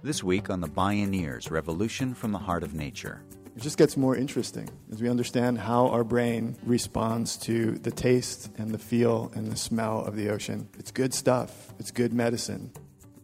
This 0.00 0.22
week 0.22 0.48
on 0.48 0.60
the 0.60 0.68
Bioneers 0.68 1.50
Revolution 1.50 2.14
from 2.14 2.30
the 2.30 2.38
Heart 2.38 2.62
of 2.62 2.72
Nature. 2.72 3.20
It 3.56 3.62
just 3.62 3.76
gets 3.76 3.96
more 3.96 4.14
interesting 4.14 4.70
as 4.92 5.02
we 5.02 5.08
understand 5.08 5.58
how 5.58 5.88
our 5.88 6.04
brain 6.04 6.56
responds 6.62 7.36
to 7.38 7.72
the 7.72 7.90
taste 7.90 8.48
and 8.58 8.70
the 8.70 8.78
feel 8.78 9.32
and 9.34 9.50
the 9.50 9.56
smell 9.56 10.04
of 10.04 10.14
the 10.14 10.30
ocean. 10.30 10.68
It's 10.78 10.92
good 10.92 11.12
stuff, 11.12 11.74
it's 11.80 11.90
good 11.90 12.12
medicine. 12.12 12.70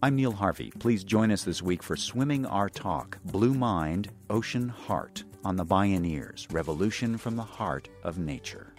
I'm 0.03 0.17
Neil 0.17 0.33
Harvey. 0.33 0.73
Please 0.81 1.05
join 1.05 1.31
us 1.31 1.45
this 1.45 1.63
week 1.63 1.83
for 1.83 1.95
Swimming 1.95 2.45
Our 2.45 2.69
Talk 2.69 3.19
Blue 3.25 3.55
Mind, 3.55 4.11
Ocean 4.29 4.69
Heart 4.69 5.23
on 5.45 5.55
the 5.55 5.65
Bioneers 5.65 6.53
Revolution 6.53 7.17
from 7.19 7.37
the 7.37 7.45
Heart 7.45 7.89
of 8.03 8.19
Nature. 8.19 8.74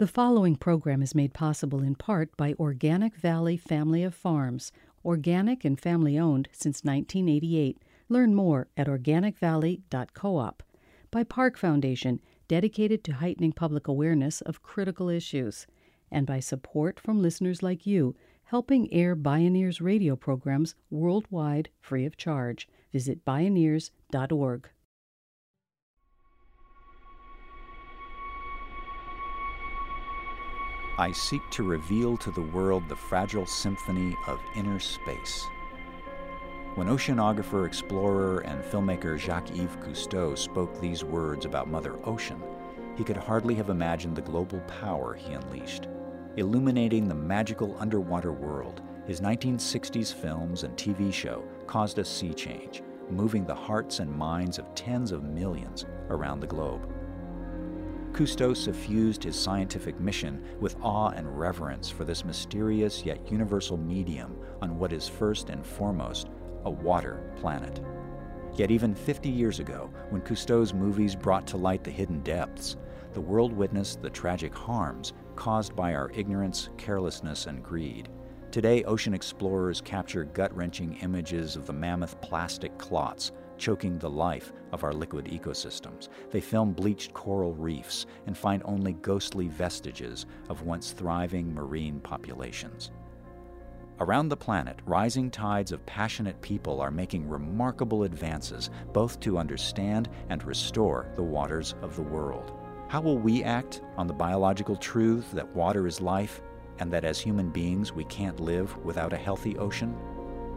The 0.00 0.06
following 0.06 0.56
program 0.56 1.02
is 1.02 1.14
made 1.14 1.34
possible 1.34 1.82
in 1.82 1.94
part 1.94 2.34
by 2.34 2.54
Organic 2.54 3.16
Valley 3.16 3.58
Family 3.58 4.02
of 4.02 4.14
Farms, 4.14 4.72
organic 5.04 5.62
and 5.62 5.78
family 5.78 6.18
owned 6.18 6.48
since 6.52 6.82
1988. 6.82 7.82
Learn 8.08 8.34
more 8.34 8.68
at 8.78 8.86
organicvalley.coop. 8.86 10.62
By 11.10 11.24
Park 11.24 11.58
Foundation, 11.58 12.18
dedicated 12.48 13.04
to 13.04 13.12
heightening 13.12 13.52
public 13.52 13.88
awareness 13.88 14.40
of 14.40 14.62
critical 14.62 15.10
issues. 15.10 15.66
And 16.10 16.26
by 16.26 16.40
support 16.40 16.98
from 16.98 17.20
listeners 17.20 17.62
like 17.62 17.86
you, 17.86 18.16
helping 18.44 18.90
air 18.94 19.14
Bioneers 19.14 19.82
radio 19.82 20.16
programs 20.16 20.74
worldwide 20.88 21.68
free 21.78 22.06
of 22.06 22.16
charge. 22.16 22.66
Visit 22.90 23.26
bioneers.org. 23.26 24.70
I 31.00 31.12
seek 31.12 31.40
to 31.52 31.62
reveal 31.62 32.18
to 32.18 32.30
the 32.30 32.42
world 32.42 32.86
the 32.86 32.94
fragile 32.94 33.46
symphony 33.46 34.14
of 34.26 34.38
inner 34.54 34.78
space. 34.78 35.46
When 36.74 36.88
oceanographer, 36.88 37.66
explorer, 37.66 38.40
and 38.40 38.62
filmmaker 38.62 39.18
Jacques 39.18 39.50
Yves 39.50 39.76
Cousteau 39.76 40.36
spoke 40.36 40.78
these 40.78 41.02
words 41.02 41.46
about 41.46 41.70
Mother 41.70 41.96
Ocean, 42.04 42.42
he 42.98 43.02
could 43.02 43.16
hardly 43.16 43.54
have 43.54 43.70
imagined 43.70 44.14
the 44.14 44.20
global 44.20 44.60
power 44.82 45.14
he 45.14 45.32
unleashed. 45.32 45.88
Illuminating 46.36 47.08
the 47.08 47.14
magical 47.14 47.74
underwater 47.78 48.32
world, 48.32 48.82
his 49.06 49.22
1960s 49.22 50.12
films 50.12 50.64
and 50.64 50.76
TV 50.76 51.10
show 51.10 51.42
caused 51.66 51.98
a 51.98 52.04
sea 52.04 52.34
change, 52.34 52.82
moving 53.08 53.46
the 53.46 53.54
hearts 53.54 54.00
and 54.00 54.12
minds 54.12 54.58
of 54.58 54.74
tens 54.74 55.12
of 55.12 55.24
millions 55.24 55.86
around 56.10 56.40
the 56.40 56.46
globe. 56.46 56.92
Cousteau 58.12 58.56
suffused 58.56 59.22
his 59.22 59.38
scientific 59.38 59.98
mission 60.00 60.44
with 60.60 60.76
awe 60.82 61.10
and 61.10 61.38
reverence 61.38 61.88
for 61.88 62.04
this 62.04 62.24
mysterious 62.24 63.04
yet 63.04 63.30
universal 63.30 63.76
medium 63.76 64.36
on 64.60 64.78
what 64.78 64.92
is 64.92 65.08
first 65.08 65.48
and 65.48 65.64
foremost 65.64 66.28
a 66.64 66.70
water 66.70 67.32
planet. 67.36 67.80
Yet, 68.54 68.70
even 68.70 68.94
50 68.94 69.28
years 69.28 69.60
ago, 69.60 69.90
when 70.10 70.22
Cousteau's 70.22 70.74
movies 70.74 71.14
brought 71.14 71.46
to 71.48 71.56
light 71.56 71.84
the 71.84 71.90
hidden 71.90 72.20
depths, 72.20 72.76
the 73.12 73.20
world 73.20 73.52
witnessed 73.52 74.02
the 74.02 74.10
tragic 74.10 74.54
harms 74.54 75.12
caused 75.36 75.74
by 75.74 75.94
our 75.94 76.10
ignorance, 76.12 76.68
carelessness, 76.76 77.46
and 77.46 77.62
greed. 77.62 78.08
Today, 78.50 78.82
ocean 78.84 79.14
explorers 79.14 79.80
capture 79.80 80.24
gut 80.24 80.54
wrenching 80.54 80.94
images 81.02 81.54
of 81.54 81.66
the 81.66 81.72
mammoth 81.72 82.20
plastic 82.20 82.76
clots 82.76 83.30
choking 83.60 83.98
the 83.98 84.10
life 84.10 84.52
of 84.72 84.82
our 84.82 84.92
liquid 84.92 85.26
ecosystems. 85.26 86.08
They 86.30 86.40
film 86.40 86.72
bleached 86.72 87.12
coral 87.12 87.54
reefs 87.54 88.06
and 88.26 88.36
find 88.36 88.62
only 88.64 88.94
ghostly 88.94 89.46
vestiges 89.46 90.26
of 90.48 90.62
once 90.62 90.90
thriving 90.92 91.54
marine 91.54 92.00
populations. 92.00 92.90
Around 94.00 94.30
the 94.30 94.36
planet, 94.36 94.78
rising 94.86 95.30
tides 95.30 95.72
of 95.72 95.84
passionate 95.84 96.40
people 96.40 96.80
are 96.80 96.90
making 96.90 97.28
remarkable 97.28 98.04
advances 98.04 98.70
both 98.94 99.20
to 99.20 99.36
understand 99.36 100.08
and 100.30 100.42
restore 100.42 101.12
the 101.16 101.22
waters 101.22 101.74
of 101.82 101.94
the 101.96 102.02
world. 102.02 102.52
How 102.88 103.02
will 103.02 103.18
we 103.18 103.44
act 103.44 103.82
on 103.98 104.06
the 104.06 104.14
biological 104.14 104.74
truth 104.74 105.30
that 105.32 105.54
water 105.54 105.86
is 105.86 106.00
life 106.00 106.40
and 106.78 106.90
that 106.90 107.04
as 107.04 107.20
human 107.20 107.50
beings 107.50 107.92
we 107.92 108.04
can't 108.04 108.40
live 108.40 108.74
without 108.78 109.12
a 109.12 109.18
healthy 109.18 109.58
ocean? 109.58 109.94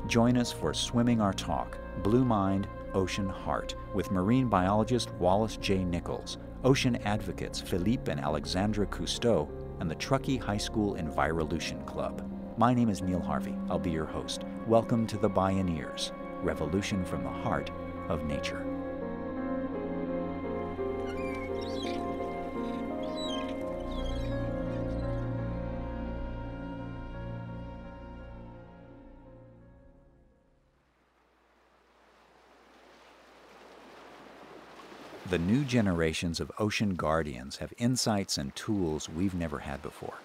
Join 0.07 0.37
us 0.37 0.51
for 0.51 0.73
Swimming 0.73 1.19
Our 1.19 1.33
Talk 1.33 1.77
Blue 2.01 2.23
Mind, 2.23 2.67
Ocean 2.93 3.27
Heart 3.27 3.75
with 3.93 4.11
marine 4.11 4.47
biologist 4.47 5.11
Wallace 5.15 5.57
J. 5.57 5.83
Nichols, 5.83 6.37
ocean 6.63 6.95
advocates 7.05 7.59
Philippe 7.59 8.11
and 8.11 8.19
Alexandra 8.19 8.85
Cousteau, 8.85 9.49
and 9.79 9.89
the 9.89 9.95
Truckee 9.95 10.37
High 10.37 10.57
School 10.57 10.95
Envirolution 10.95 11.85
Club. 11.85 12.29
My 12.57 12.73
name 12.73 12.89
is 12.89 13.01
Neil 13.01 13.19
Harvey. 13.19 13.55
I'll 13.69 13.79
be 13.79 13.91
your 13.91 14.05
host. 14.05 14.43
Welcome 14.67 15.07
to 15.07 15.17
the 15.17 15.29
Bioneers, 15.29 16.11
Revolution 16.43 17.03
from 17.03 17.23
the 17.23 17.29
Heart 17.29 17.71
of 18.09 18.25
Nature. 18.25 18.72
The 35.33 35.39
new 35.39 35.63
generations 35.63 36.39
of 36.39 36.51
ocean 36.59 36.93
guardians 36.93 37.57
have 37.57 37.73
insights 37.79 38.37
and 38.37 38.55
tools 38.55 39.09
we've 39.09 39.33
never 39.33 39.57
had 39.57 39.81
before, 39.81 40.19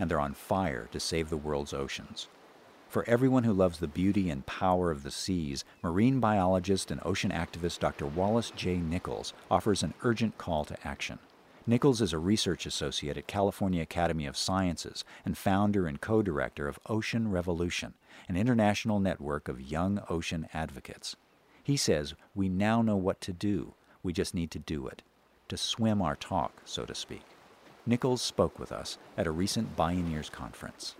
and 0.00 0.10
they're 0.10 0.18
on 0.18 0.32
fire 0.32 0.88
to 0.90 0.98
save 0.98 1.28
the 1.28 1.36
world's 1.36 1.74
oceans. 1.74 2.28
For 2.88 3.04
everyone 3.06 3.44
who 3.44 3.52
loves 3.52 3.78
the 3.78 3.86
beauty 3.86 4.30
and 4.30 4.46
power 4.46 4.90
of 4.90 5.02
the 5.02 5.10
seas, 5.10 5.66
marine 5.82 6.18
biologist 6.18 6.90
and 6.90 6.98
ocean 7.04 7.30
activist 7.30 7.80
Dr. 7.80 8.06
Wallace 8.06 8.50
J. 8.56 8.78
Nichols 8.78 9.34
offers 9.50 9.82
an 9.82 9.92
urgent 10.02 10.38
call 10.38 10.64
to 10.64 10.78
action. 10.82 11.18
Nichols 11.66 12.00
is 12.00 12.14
a 12.14 12.18
research 12.18 12.64
associate 12.64 13.18
at 13.18 13.26
California 13.26 13.82
Academy 13.82 14.24
of 14.24 14.34
Sciences 14.34 15.04
and 15.26 15.36
founder 15.36 15.86
and 15.86 16.00
co 16.00 16.22
director 16.22 16.68
of 16.68 16.78
Ocean 16.88 17.30
Revolution, 17.30 17.92
an 18.30 18.36
international 18.38 18.98
network 18.98 19.46
of 19.46 19.60
young 19.60 20.02
ocean 20.08 20.48
advocates. 20.54 21.16
He 21.62 21.76
says 21.76 22.14
we 22.34 22.48
now 22.48 22.80
know 22.80 22.96
what 22.96 23.20
to 23.20 23.34
do 23.34 23.74
we 24.04 24.12
just 24.12 24.34
need 24.34 24.52
to 24.52 24.60
do 24.60 24.86
it, 24.86 25.02
to 25.48 25.56
swim 25.56 26.00
our 26.00 26.14
talk, 26.14 26.62
so 26.64 26.84
to 26.84 26.94
speak. 26.94 27.22
Nichols 27.86 28.22
spoke 28.22 28.58
with 28.58 28.70
us 28.70 28.98
at 29.18 29.26
a 29.26 29.32
recent 29.32 29.76
Bioneers 29.76 30.30
conference. 30.30 30.94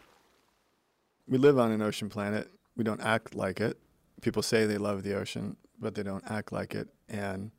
We 1.28 1.38
live 1.38 1.58
on 1.58 1.70
an 1.70 1.80
ocean 1.80 2.08
planet. 2.08 2.50
We 2.76 2.82
don't 2.82 3.00
act 3.00 3.34
like 3.34 3.60
it. 3.60 3.78
People 4.20 4.42
say 4.42 4.66
they 4.66 4.78
love 4.78 5.02
the 5.02 5.14
ocean, 5.14 5.56
but 5.80 5.94
they 5.94 6.02
don't 6.02 6.24
act 6.28 6.50
like 6.50 6.74
it. 6.74 6.88
And, 7.08 7.52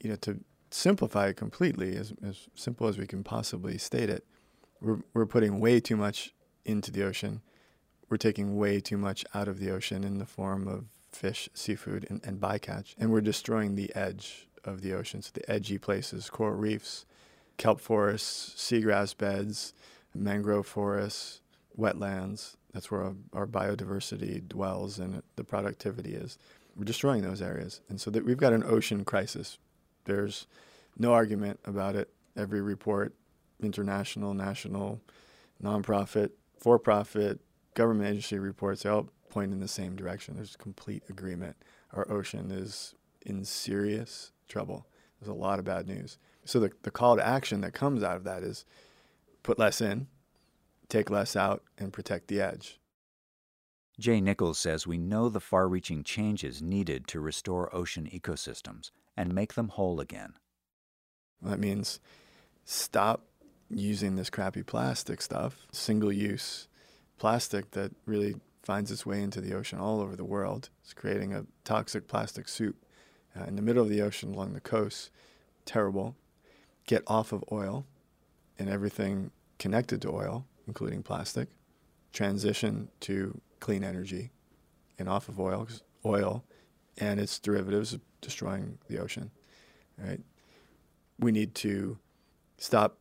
you 0.00 0.10
know, 0.10 0.16
to 0.16 0.40
simplify 0.70 1.28
it 1.28 1.36
completely, 1.36 1.96
as, 1.96 2.12
as 2.26 2.48
simple 2.54 2.88
as 2.88 2.98
we 2.98 3.06
can 3.06 3.22
possibly 3.22 3.78
state 3.78 4.10
it, 4.10 4.24
we're, 4.80 5.00
we're 5.12 5.26
putting 5.26 5.60
way 5.60 5.80
too 5.80 5.96
much 5.96 6.34
into 6.64 6.90
the 6.90 7.04
ocean. 7.04 7.42
We're 8.08 8.16
taking 8.16 8.56
way 8.56 8.80
too 8.80 8.98
much 8.98 9.24
out 9.34 9.48
of 9.48 9.58
the 9.58 9.70
ocean 9.70 10.02
in 10.04 10.18
the 10.18 10.26
form 10.26 10.66
of 10.66 10.86
fish, 11.12 11.48
seafood, 11.54 12.06
and, 12.08 12.20
and 12.24 12.40
bycatch. 12.40 12.94
And 12.98 13.10
we're 13.10 13.20
destroying 13.20 13.74
the 13.74 13.94
edge 13.94 14.48
of 14.64 14.82
the 14.82 14.92
oceans, 14.94 15.30
the 15.30 15.48
edgy 15.50 15.78
places, 15.78 16.30
coral 16.30 16.56
reefs, 16.56 17.04
kelp 17.56 17.80
forests, 17.80 18.54
seagrass 18.56 19.16
beds, 19.16 19.74
mangrove 20.14 20.66
forests, 20.66 21.40
wetlands. 21.78 22.56
That's 22.72 22.90
where 22.90 23.02
our, 23.02 23.14
our 23.32 23.46
biodiversity 23.46 24.46
dwells 24.46 24.98
and 24.98 25.22
the 25.36 25.44
productivity 25.44 26.14
is. 26.14 26.38
We're 26.76 26.84
destroying 26.84 27.22
those 27.22 27.42
areas. 27.42 27.80
And 27.88 28.00
so 28.00 28.10
that 28.10 28.24
we've 28.24 28.36
got 28.38 28.52
an 28.52 28.64
ocean 28.64 29.04
crisis. 29.04 29.58
There's 30.04 30.46
no 30.98 31.12
argument 31.12 31.60
about 31.64 31.96
it. 31.96 32.08
Every 32.36 32.62
report, 32.62 33.14
international, 33.62 34.32
national, 34.32 35.00
nonprofit, 35.62 36.30
for 36.58 36.78
profit, 36.78 37.40
government 37.74 38.08
agency 38.08 38.38
reports, 38.38 38.82
they 38.82 38.90
all 38.90 39.08
point 39.28 39.52
in 39.52 39.60
the 39.60 39.68
same 39.68 39.96
direction. 39.96 40.36
There's 40.36 40.56
complete 40.56 41.02
agreement. 41.08 41.56
Our 41.92 42.10
ocean 42.10 42.50
is 42.50 42.94
in 43.24 43.44
serious 43.44 44.31
trouble. 44.48 44.86
There's 45.20 45.30
a 45.30 45.34
lot 45.34 45.58
of 45.58 45.64
bad 45.64 45.86
news. 45.86 46.18
So 46.44 46.58
the, 46.60 46.72
the 46.82 46.90
call 46.90 47.16
to 47.16 47.26
action 47.26 47.60
that 47.60 47.72
comes 47.72 48.02
out 48.02 48.16
of 48.16 48.24
that 48.24 48.42
is 48.42 48.64
put 49.42 49.58
less 49.58 49.80
in, 49.80 50.08
take 50.88 51.10
less 51.10 51.36
out, 51.36 51.62
and 51.78 51.92
protect 51.92 52.28
the 52.28 52.40
edge. 52.40 52.80
Jay 54.00 54.20
Nichols 54.20 54.58
says 54.58 54.86
we 54.86 54.98
know 54.98 55.28
the 55.28 55.40
far 55.40 55.68
reaching 55.68 56.02
changes 56.02 56.62
needed 56.62 57.06
to 57.08 57.20
restore 57.20 57.74
ocean 57.74 58.08
ecosystems 58.12 58.90
and 59.16 59.34
make 59.34 59.54
them 59.54 59.68
whole 59.68 60.00
again. 60.00 60.34
That 61.42 61.60
means 61.60 62.00
stop 62.64 63.24
using 63.68 64.16
this 64.16 64.30
crappy 64.30 64.62
plastic 64.62 65.22
stuff, 65.22 65.66
single 65.72 66.12
use 66.12 66.68
plastic 67.18 67.70
that 67.72 67.92
really 68.06 68.34
finds 68.62 68.90
its 68.90 69.06
way 69.06 69.22
into 69.22 69.40
the 69.40 69.54
ocean 69.54 69.78
all 69.78 70.00
over 70.00 70.16
the 70.16 70.24
world. 70.24 70.70
It's 70.82 70.94
creating 70.94 71.34
a 71.34 71.46
toxic 71.64 72.08
plastic 72.08 72.48
soup 72.48 72.76
uh, 73.38 73.44
in 73.44 73.56
the 73.56 73.62
middle 73.62 73.82
of 73.82 73.88
the 73.88 74.02
ocean 74.02 74.34
along 74.34 74.52
the 74.52 74.60
coast. 74.60 75.10
Terrible. 75.64 76.16
Get 76.86 77.02
off 77.06 77.32
of 77.32 77.44
oil, 77.52 77.86
and 78.58 78.68
everything 78.68 79.30
connected 79.58 80.02
to 80.02 80.10
oil, 80.10 80.46
including 80.66 81.02
plastic, 81.02 81.48
transition 82.12 82.88
to 83.00 83.40
clean 83.60 83.84
energy 83.84 84.30
and 84.98 85.08
off 85.08 85.28
of 85.28 85.38
oil, 85.40 85.68
oil 86.04 86.44
and 86.98 87.20
its 87.20 87.38
derivatives 87.38 87.96
destroying 88.20 88.78
the 88.88 88.98
ocean. 88.98 89.30
Right? 89.96 90.20
We 91.18 91.32
need 91.32 91.54
to 91.56 91.98
stop 92.58 92.98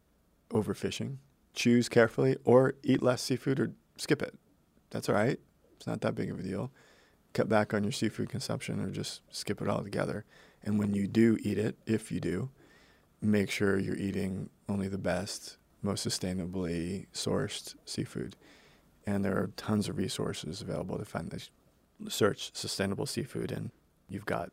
overfishing, 0.51 1.17
choose 1.53 1.89
carefully, 1.89 2.37
or 2.43 2.75
eat 2.83 3.01
less 3.01 3.21
seafood 3.21 3.59
or 3.59 3.71
skip 3.97 4.21
it. 4.21 4.35
That's 4.89 5.09
all 5.09 5.15
right. 5.15 5.39
It's 5.77 5.87
not 5.87 6.01
that 6.01 6.15
big 6.15 6.29
of 6.29 6.39
a 6.39 6.43
deal. 6.43 6.71
Cut 7.33 7.47
back 7.47 7.73
on 7.73 7.83
your 7.83 7.91
seafood 7.91 8.29
consumption 8.29 8.81
or 8.81 8.89
just 8.89 9.21
skip 9.29 9.61
it 9.61 9.69
altogether. 9.69 10.25
And 10.63 10.77
when 10.77 10.93
you 10.93 11.07
do 11.07 11.37
eat 11.41 11.57
it, 11.57 11.77
if 11.85 12.11
you 12.11 12.19
do, 12.19 12.49
make 13.21 13.49
sure 13.49 13.79
you're 13.79 13.95
eating 13.95 14.49
only 14.67 14.87
the 14.87 14.97
best, 14.97 15.57
most 15.81 16.05
sustainably 16.05 17.07
sourced 17.13 17.75
seafood. 17.85 18.35
And 19.05 19.23
there 19.23 19.37
are 19.37 19.51
tons 19.55 19.87
of 19.87 19.97
resources 19.97 20.61
available 20.61 20.97
to 20.97 21.05
find 21.05 21.31
this. 21.31 21.49
Search 22.07 22.51
sustainable 22.55 23.05
seafood, 23.05 23.51
and 23.51 23.71
you've 24.09 24.25
got 24.25 24.51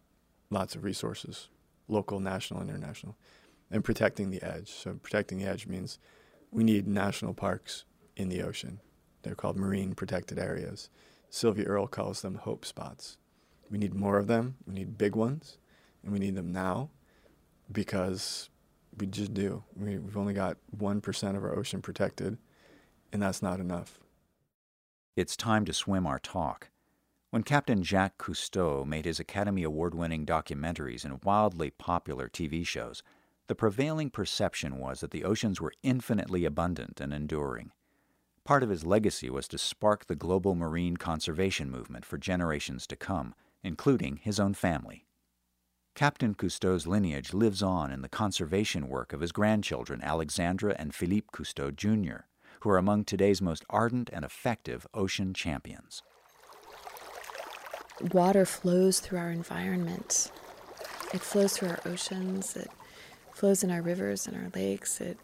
lots 0.51 0.75
of 0.75 0.85
resources 0.85 1.49
local, 1.91 2.21
national, 2.21 2.61
international. 2.61 3.17
And 3.71 3.83
protecting 3.85 4.31
the 4.31 4.43
edge. 4.43 4.71
So, 4.71 4.95
protecting 4.95 5.39
the 5.39 5.47
edge 5.47 5.67
means 5.67 5.99
we 6.51 6.65
need 6.65 6.87
national 6.87 7.35
parks 7.35 7.85
in 8.17 8.29
the 8.29 8.43
ocean. 8.43 8.81
They're 9.23 9.35
called 9.35 9.57
marine 9.57 9.95
protected 9.95 10.39
areas. 10.39 10.89
Sylvia 11.31 11.67
Earle 11.67 11.89
calls 11.89 12.23
them 12.23 12.37
hope 12.37 12.65
spots. 12.65 13.19
We 13.71 13.79
need 13.79 13.95
more 13.95 14.19
of 14.19 14.27
them. 14.27 14.57
We 14.67 14.75
need 14.75 14.99
big 14.99 15.15
ones, 15.15 15.59
and 16.03 16.13
we 16.13 16.19
need 16.19 16.35
them 16.35 16.53
now 16.53 16.91
because 17.71 18.49
we 18.97 19.07
just 19.07 19.35
do. 19.35 19.65
We, 19.77 19.93
have 19.93 20.17
only 20.17 20.33
got 20.33 20.57
1% 20.77 21.37
of 21.37 21.45
our 21.45 21.57
ocean 21.57 21.83
protected, 21.83 22.39
and 23.13 23.23
that's 23.23 23.43
not 23.43 23.61
enough. 23.61 24.01
It's 25.17 25.37
time 25.37 25.65
to 25.67 25.73
swim 25.73 26.07
our 26.07 26.19
talk. 26.19 26.71
When 27.31 27.43
Captain 27.43 27.83
Jacques 27.83 28.17
Cousteau 28.17 28.87
made 28.87 29.05
his 29.05 29.21
Academy 29.21 29.63
Award 29.63 29.95
winning 29.95 30.25
documentaries 30.25 31.05
and 31.05 31.23
wildly 31.23 31.71
popular 31.71 32.29
TV 32.29 32.67
shows, 32.67 33.03
the 33.49 33.55
prevailing 33.55 34.11
perception 34.11 34.79
was 34.79 35.01
that 35.01 35.11
the 35.11 35.25
oceans 35.25 35.61
were 35.61 35.75
infinitely 35.83 36.45
abundant 36.45 37.01
and 37.01 37.13
enduring. 37.13 37.73
Part 38.49 38.63
of 38.63 38.71
his 38.71 38.87
legacy 38.87 39.29
was 39.29 39.47
to 39.49 39.59
spark 39.59 40.07
the 40.07 40.17
global 40.17 40.55
marine 40.55 40.97
conservation 40.97 41.71
movement 41.71 42.07
for 42.07 42.17
generations 42.17 42.87
to 42.87 42.97
come, 42.97 43.35
including 43.63 44.17
his 44.17 44.41
own 44.41 44.55
family. 44.55 45.05
Captain 45.95 46.35
Cousteau's 46.35 46.87
lineage 46.87 47.35
lives 47.35 47.63
on 47.63 47.93
in 47.93 48.01
the 48.01 48.09
conservation 48.09 48.89
work 48.89 49.13
of 49.13 49.21
his 49.21 49.33
grandchildren, 49.33 50.01
Alexandra 50.03 50.75
and 50.79 50.95
Philippe 50.95 51.27
Cousteau 51.31 51.71
Jr., 51.71 52.25
who 52.61 52.71
are 52.71 52.79
among 52.79 53.05
today's 53.05 53.43
most 53.43 53.67
ardent 53.69 54.09
and 54.15 54.25
effective 54.25 54.87
ocean 54.95 55.35
champions. 55.35 56.03
Water 58.13 58.47
flows 58.47 58.99
through 58.99 59.19
our 59.19 59.31
environment. 59.31 60.33
It 61.13 61.21
flows 61.21 61.55
through 61.55 61.69
our 61.69 61.81
oceans, 61.85 62.57
it 62.57 62.71
flows 63.35 63.63
in 63.63 63.71
our 63.71 63.83
rivers 63.83 64.27
and 64.27 64.35
our 64.35 64.51
lakes, 64.55 65.03
it 65.03 65.19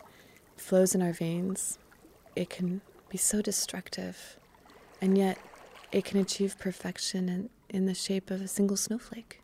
flows 0.58 0.94
in 0.94 1.00
our 1.00 1.14
veins. 1.14 1.78
It 2.36 2.50
can 2.50 2.82
be 3.14 3.18
so 3.18 3.40
destructive, 3.40 4.40
and 5.00 5.16
yet 5.16 5.38
it 5.92 6.04
can 6.04 6.18
achieve 6.18 6.58
perfection 6.58 7.28
in, 7.28 7.48
in 7.68 7.86
the 7.86 7.94
shape 7.94 8.28
of 8.28 8.40
a 8.40 8.48
single 8.48 8.76
snowflake. 8.76 9.40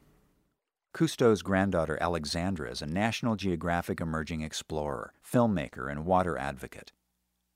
Cousteau's 0.93 1.41
granddaughter 1.43 1.97
Alexandra 2.01 2.69
is 2.69 2.83
a 2.83 2.87
National 2.87 3.37
Geographic 3.37 4.01
emerging 4.01 4.41
explorer, 4.41 5.13
filmmaker, 5.25 5.89
and 5.89 6.05
water 6.05 6.37
advocate. 6.37 6.91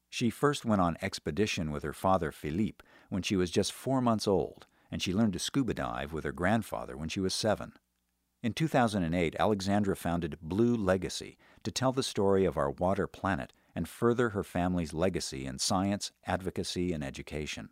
She 0.08 0.31
first 0.31 0.64
went 0.64 0.81
on 0.81 0.96
expedition 1.02 1.72
with 1.72 1.82
her 1.82 1.93
father 1.93 2.31
Philippe 2.31 2.84
when 3.08 3.22
she 3.22 3.34
was 3.34 3.50
just 3.50 3.72
four 3.72 4.00
months 4.00 4.28
old, 4.28 4.69
and 4.93 5.02
she 5.02 5.12
learned 5.12 5.32
to 5.32 5.40
scuba 5.40 5.75
dive 5.75 6.12
with 6.12 6.22
her 6.22 6.31
grandfather 6.31 6.96
when 6.96 7.08
she 7.08 7.19
was 7.19 7.34
seven. 7.34 7.72
In 8.40 8.52
2008, 8.52 9.34
Alexandra 9.40 9.96
founded 9.96 10.38
Blue 10.40 10.76
Legacy 10.76 11.37
to 11.64 11.72
tell 11.72 11.90
the 11.90 12.05
story 12.05 12.44
of 12.44 12.56
our 12.56 12.70
water 12.70 13.08
planet 13.08 13.52
and 13.75 13.88
further 13.88 14.31
her 14.31 14.44
family's 14.44 14.94
legacy 14.94 15.47
in 15.47 15.59
science, 15.59 16.12
advocacy, 16.26 16.93
and 16.93 17.03
education. 17.03 17.71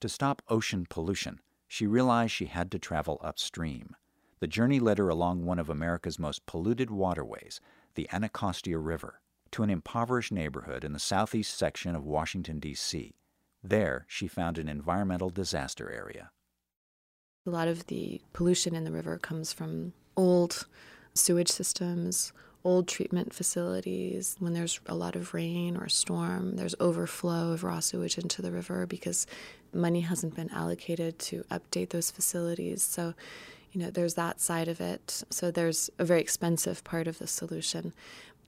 To 0.00 0.08
stop 0.08 0.42
ocean 0.48 0.86
pollution, 0.88 1.40
she 1.68 1.86
realized 1.86 2.32
she 2.32 2.46
had 2.46 2.70
to 2.72 2.78
travel 2.78 3.20
upstream. 3.22 3.96
The 4.40 4.46
journey 4.46 4.80
led 4.80 4.98
her 4.98 5.08
along 5.08 5.44
one 5.44 5.58
of 5.58 5.70
America's 5.70 6.18
most 6.18 6.44
polluted 6.46 6.90
waterways, 6.90 7.60
the 7.94 8.08
Anacostia 8.12 8.78
River, 8.78 9.20
to 9.52 9.62
an 9.62 9.70
impoverished 9.70 10.32
neighborhood 10.32 10.84
in 10.84 10.92
the 10.92 10.98
southeast 10.98 11.56
section 11.56 11.94
of 11.94 12.04
Washington, 12.04 12.58
D.C. 12.58 13.14
There, 13.62 14.04
she 14.08 14.28
found 14.28 14.58
an 14.58 14.68
environmental 14.68 15.30
disaster 15.30 15.90
area. 15.90 16.30
A 17.46 17.50
lot 17.50 17.68
of 17.68 17.86
the 17.86 18.20
pollution 18.32 18.74
in 18.74 18.84
the 18.84 18.92
river 18.92 19.18
comes 19.18 19.52
from 19.52 19.92
old 20.16 20.66
sewage 21.14 21.50
systems, 21.50 22.32
old 22.64 22.88
treatment 22.88 23.34
facilities. 23.34 24.36
When 24.38 24.54
there's 24.54 24.80
a 24.86 24.94
lot 24.94 25.16
of 25.16 25.34
rain 25.34 25.76
or 25.76 25.88
storm, 25.88 26.56
there's 26.56 26.74
overflow 26.80 27.52
of 27.52 27.62
raw 27.62 27.80
sewage 27.80 28.18
into 28.18 28.42
the 28.42 28.50
river 28.50 28.86
because 28.86 29.26
money 29.72 30.00
hasn't 30.00 30.34
been 30.34 30.50
allocated 30.50 31.18
to 31.18 31.44
update 31.50 31.90
those 31.90 32.10
facilities. 32.10 32.82
So, 32.82 33.14
you 33.72 33.80
know, 33.80 33.90
there's 33.90 34.14
that 34.14 34.40
side 34.40 34.68
of 34.68 34.80
it. 34.80 35.24
So 35.30 35.50
there's 35.50 35.90
a 35.98 36.04
very 36.04 36.20
expensive 36.20 36.82
part 36.84 37.06
of 37.06 37.18
the 37.18 37.26
solution. 37.26 37.92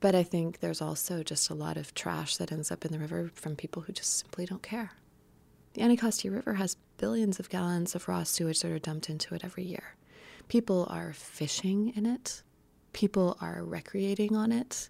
But 0.00 0.14
I 0.14 0.22
think 0.22 0.60
there's 0.60 0.82
also 0.82 1.22
just 1.22 1.50
a 1.50 1.54
lot 1.54 1.76
of 1.76 1.94
trash 1.94 2.36
that 2.36 2.52
ends 2.52 2.70
up 2.70 2.84
in 2.84 2.92
the 2.92 2.98
river 2.98 3.30
from 3.34 3.56
people 3.56 3.82
who 3.82 3.92
just 3.92 4.18
simply 4.18 4.46
don't 4.46 4.62
care. 4.62 4.92
The 5.74 5.82
Anacostia 5.82 6.30
River 6.30 6.54
has 6.54 6.76
billions 6.96 7.38
of 7.38 7.50
gallons 7.50 7.94
of 7.94 8.08
raw 8.08 8.22
sewage 8.22 8.60
that 8.60 8.70
are 8.70 8.78
dumped 8.78 9.10
into 9.10 9.34
it 9.34 9.44
every 9.44 9.64
year. 9.64 9.94
People 10.48 10.86
are 10.88 11.12
fishing 11.12 11.92
in 11.96 12.06
it, 12.06 12.42
people 12.96 13.36
are 13.42 13.62
recreating 13.62 14.34
on 14.34 14.50
it, 14.50 14.88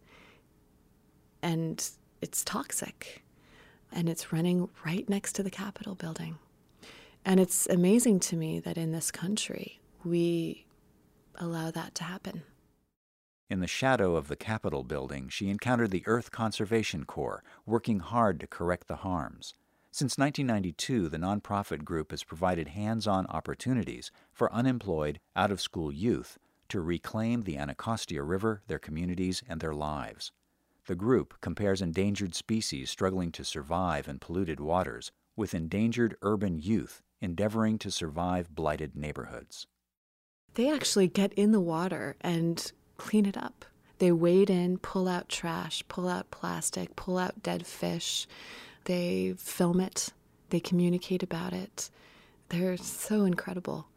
and 1.43 1.91
it's 2.23 2.45
toxic. 2.45 3.25
And 3.91 4.09
it's 4.09 4.33
running 4.33 4.69
right 4.85 5.09
next 5.09 5.33
to 5.35 5.43
the 5.43 5.51
Capitol 5.51 5.97
building. 5.97 6.39
And 7.25 7.41
it's 7.41 7.67
amazing 7.67 8.21
to 8.21 8.37
me 8.37 8.61
that 8.61 8.79
in 8.79 8.93
this 8.93 9.11
country, 9.11 9.81
we 10.05 10.67
allow 11.35 11.73
that 11.73 11.97
to 11.97 12.05
happen. 12.05 12.45
In 13.51 13.59
the 13.59 13.67
shadow 13.67 14.15
of 14.15 14.29
the 14.29 14.37
Capitol 14.37 14.85
building, 14.85 15.29
she 15.29 15.51
encountered 15.51 15.91
the 15.91 16.05
Earth 16.07 16.31
Conservation 16.31 17.05
Corps, 17.05 17.43
working 17.65 17.99
hard 17.99 18.39
to 18.39 18.47
correct 18.47 18.87
the 18.87 18.97
harms. 18.97 19.53
Since 19.91 20.17
1992, 20.19 21.09
the 21.09 21.19
nonprofit 21.19 21.85
group 21.85 22.13
has 22.13 22.23
provided 22.23 22.69
hands 22.69 23.09
on 23.09 23.27
opportunities 23.27 24.13
for 24.33 24.53
unemployed, 24.53 25.19
out 25.35 25.51
of 25.51 25.61
school 25.61 25.91
youth 25.91 26.39
to 26.69 26.81
reclaim 26.81 27.43
the 27.43 27.57
Anacostia 27.57 28.23
River, 28.23 28.63
their 28.67 28.79
communities, 28.79 29.43
and 29.49 29.61
their 29.61 29.75
lives. 29.75 30.33
The 30.87 30.95
group 30.95 31.35
compares 31.41 31.83
endangered 31.83 32.35
species 32.35 32.91
struggling 32.91 33.33
to 33.33 33.45
survive 33.45 34.09
in 34.09 34.19
polluted 34.19 34.61
waters 34.61 35.11
with 35.37 35.55
endangered 35.55 36.17
urban 36.23 36.59
youth 36.59 37.03
endeavoring 37.21 37.79
to 37.79 37.91
survive 37.91 38.55
blighted 38.55 38.97
neighborhoods. 38.97 39.67
They 40.55 40.73
actually 40.73 41.09
get 41.09 41.33
in 41.35 41.53
the 41.53 41.61
water 41.61 42.17
and 42.21 42.71
clean 42.97 43.27
it 43.27 43.37
up. 43.37 43.65
They 43.99 44.13
wade 44.13 44.51
in, 44.51 44.79
pull 44.79 45.09
out 45.09 45.29
trash, 45.29 45.83
pull 45.89 46.09
out 46.09 46.31
plastic, 46.31 46.97
pull 46.97 47.19
out 47.19 47.43
dead 47.43 47.67
fish. 47.67 48.27
They 48.85 49.35
film 49.39 49.81
it, 49.81 50.11
they 50.51 50.61
communicate 50.61 51.23
about 51.23 51.53
it. 51.53 51.91
They're 52.51 52.77
so 52.77 53.25
incredible 53.25 53.89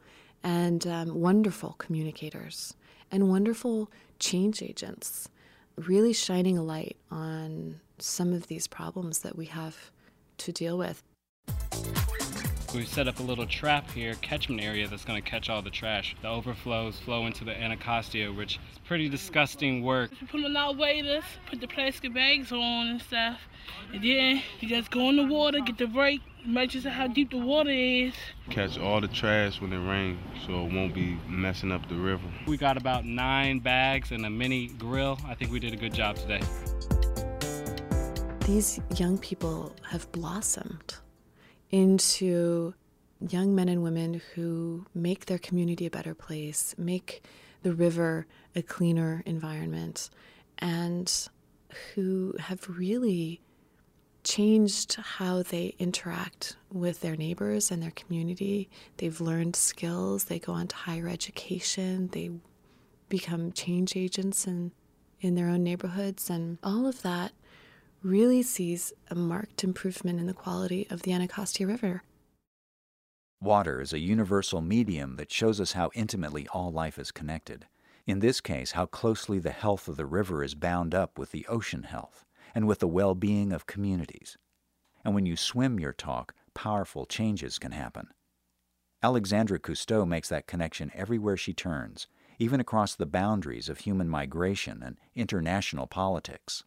and 0.43 0.86
um, 0.88 1.19
wonderful 1.19 1.75
communicators 1.77 2.75
and 3.12 3.29
wonderful 3.29 3.89
change 4.19 4.62
agents, 4.62 5.29
really 5.77 6.13
shining 6.13 6.58
a 6.58 6.63
light 6.63 6.98
on 7.12 7.79
some 7.98 8.34
of 8.34 8.48
these 8.48 8.67
problems 8.67 9.19
that 9.19 9.36
we 9.36 9.46
have 9.46 9.91
to 10.38 10.51
deal 10.51 10.77
with. 10.77 11.03
We 12.75 12.86
set 12.86 13.08
up 13.08 13.19
a 13.19 13.24
little 13.24 13.48
trap 13.48 13.89
here, 13.89 14.13
catchment 14.22 14.62
area 14.62 14.88
that's 14.88 15.03
going 15.03 15.19
to 15.22 15.27
catch 15.27 15.50
all 15.50 15.63
the 15.63 15.72
trash. 15.72 16.15
The 16.22 16.27
overflows 16.27 17.00
flow 17.00 17.25
into 17.25 17.43
the 17.43 17.60
Anacostia, 17.60 18.31
which 18.31 18.58
is 18.58 18.79
pretty 18.86 19.10
disgusting 19.10 19.84
work. 19.84 20.12
We 20.22 20.27
put 20.27 20.46
on 20.46 20.55
our 20.55 20.74
waders, 20.74 21.24
put 21.50 21.62
the 21.62 21.67
plastic 21.67 22.13
bags 22.13 22.51
on 22.51 22.88
and 22.88 23.01
stuff, 23.01 23.39
and 23.91 24.03
then 24.03 24.43
you 24.60 24.69
just 24.69 24.91
go 24.91 25.10
in 25.10 25.15
the 25.15 25.25
water, 25.25 25.60
get 25.62 25.79
the 25.79 25.88
brake, 25.88 26.22
measure 26.46 26.89
how 26.89 27.08
deep 27.08 27.31
the 27.31 27.38
water 27.38 27.69
is. 27.69 28.13
Catch 28.50 28.77
all 28.77 29.01
the 29.01 29.08
trash 29.08 29.62
when 29.62 29.74
it 29.74 29.88
rains 29.88 30.19
so 30.46 30.65
it 30.65 30.74
won't 30.74 30.93
be 30.93 31.17
messing 31.27 31.72
up 31.72 31.88
the 31.89 31.96
river. 31.96 32.24
We 32.48 32.58
got 32.58 32.77
about 32.77 33.05
nine 33.05 33.60
bags 33.60 34.12
and 34.12 34.25
a 34.25 34.29
mini 34.29 34.67
grill. 34.67 35.17
I 35.27 35.36
think 35.36 35.51
we 35.51 35.60
did 35.60 35.74
a 35.74 35.77
good 35.77 35.93
job 35.93 36.15
today. 36.15 36.41
These 38.46 38.79
young 38.96 39.17
people 39.17 39.75
have 39.84 40.12
blossomed 40.12 40.96
into 41.72 42.74
young 43.29 43.53
men 43.53 43.69
and 43.69 43.84
women 43.84 44.22
who 44.34 44.86
make 44.96 45.25
their 45.25 45.38
community 45.38 45.86
a 45.86 45.91
better 45.91 46.15
place, 46.15 46.74
make 46.77 47.24
the 47.62 47.74
river 47.74 48.25
a 48.55 48.62
cleaner 48.62 49.22
environment, 49.25 50.10
and 50.58 51.29
who 51.93 52.34
have 52.39 52.67
really 52.69 53.41
changed 54.24 54.96
how 54.96 55.44
they 55.44 55.76
interact 55.80 56.56
with 56.72 57.02
their 57.02 57.16
neighbors 57.16 57.72
and 57.72 57.82
their 57.82 57.92
community. 57.92 58.70
They've 58.98 59.20
learned 59.20 59.56
skills, 59.56 60.26
they 60.26 60.40
go 60.40 60.54
on 60.54 60.68
to 60.68 60.76
higher 60.76 61.08
education, 61.08 62.10
they 62.12 62.32
become 63.08 63.52
change 63.52 63.96
agents 63.96 64.46
in, 64.48 64.72
in 65.22 65.36
their 65.36 65.48
own 65.48 65.64
neighborhoods, 65.64 66.30
and 66.30 66.58
all 66.64 66.86
of 66.86 67.02
that 67.02 67.32
really 68.04 68.42
sees 68.42 68.94
a 69.10 69.16
marked 69.16 69.64
improvement 69.64 70.20
in 70.20 70.28
the 70.28 70.34
quality 70.34 70.88
of 70.90 71.02
the 71.02 71.12
Anacostia 71.12 71.68
River. 71.68 72.04
Water 73.42 73.82
is 73.82 73.94
a 73.94 74.00
universal 74.00 74.62
medium 74.62 75.16
that 75.16 75.32
shows 75.32 75.62
us 75.62 75.72
how 75.72 75.90
intimately 75.94 76.48
all 76.50 76.72
life 76.72 77.00
is 77.00 77.12
connected. 77.12 77.68
In 78.06 78.20
this 78.20 78.42
case, 78.42 78.72
how 78.72 78.86
closely 78.86 79.40
the 79.40 79.52
health 79.52 79.88
of 79.88 79.96
the 79.96 80.06
river 80.06 80.44
is 80.44 80.56
bound 80.56 80.94
up 80.94 81.18
with 81.18 81.32
the 81.32 81.46
ocean 81.48 81.84
health 81.84 82.26
and 82.53 82.68
with 82.68 82.79
the 82.79 82.88
well 82.88 83.15
being 83.15 83.51
of 83.51 83.65
communities. 83.65 84.38
And 85.03 85.15
when 85.15 85.25
you 85.25 85.36
swim 85.36 85.79
your 85.79 85.94
talk, 85.94 86.34
powerful 86.53 87.06
changes 87.06 87.58
can 87.60 87.72
happen. 87.72 88.08
Alexandra 89.01 89.60
Cousteau 89.60 90.06
makes 90.06 90.27
that 90.29 90.48
connection 90.48 90.91
everywhere 90.94 91.38
she 91.38 91.53
turns, 91.53 92.08
even 92.38 92.60
across 92.60 92.96
the 92.96 93.06
boundaries 93.06 93.70
of 93.70 93.79
human 93.79 94.10
migration 94.10 94.84
and 94.84 94.98
international 95.15 95.88
politics. 95.88 96.63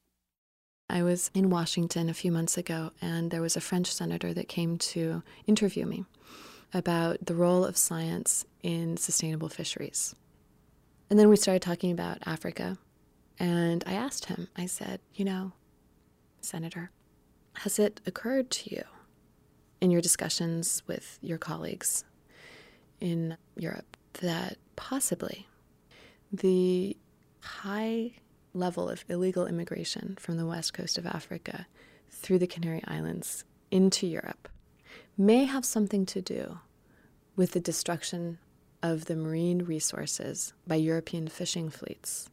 I 0.89 1.03
was 1.03 1.31
in 1.35 1.51
Washington 1.51 2.09
a 2.09 2.15
few 2.15 2.33
months 2.33 2.57
ago, 2.57 2.91
and 3.01 3.31
there 3.31 3.43
was 3.43 3.57
a 3.57 3.61
French 3.61 3.93
senator 3.93 4.35
that 4.35 4.49
came 4.49 4.79
to 4.79 5.23
interview 5.47 5.87
me 5.87 6.05
about 6.75 7.27
the 7.27 7.35
role 7.35 7.65
of 7.65 7.77
science 7.77 8.45
in 8.63 8.97
sustainable 8.97 9.49
fisheries. 9.49 10.15
And 11.11 11.19
then 11.19 11.29
we 11.29 11.37
started 11.37 11.63
talking 11.63 11.93
about 11.93 12.19
Africa. 12.25 12.79
And 13.39 13.85
I 13.87 13.93
asked 13.95 14.27
him, 14.27 14.49
I 14.57 14.67
said, 14.67 15.01
you 15.15 15.25
know, 15.25 15.53
Senator, 16.45 16.91
has 17.55 17.79
it 17.79 18.01
occurred 18.07 18.51
to 18.51 18.75
you 18.75 18.85
in 19.81 19.91
your 19.91 20.01
discussions 20.01 20.83
with 20.87 21.19
your 21.23 21.39
colleagues 21.39 22.05
in 23.01 23.37
Europe 23.57 23.97
that 24.21 24.57
possibly 24.77 25.49
the 26.33 26.97
high 27.41 28.13
level 28.55 28.89
of 28.89 29.05
illegal 29.09 29.47
immigration 29.47 30.17
from 30.21 30.37
the 30.37 30.47
west 30.47 30.73
coast 30.73 30.99
of 30.99 31.07
Africa 31.07 31.67
through 32.11 32.39
the 32.39 32.47
Canary 32.47 32.83
Islands 32.87 33.45
into 33.71 34.07
Europe 34.07 34.49
may 35.17 35.45
have 35.45 35.65
something 35.65 36.07
to 36.07 36.21
do 36.21 36.59
with 37.37 37.53
the 37.53 37.61
destruction 37.61 38.39
of 38.83 39.07
the 39.07 39.17
marine 39.17 39.65
resources 39.65 40.53
by 40.67 40.75
European 40.77 41.29
fishing 41.29 41.71
fleets 41.71 42.29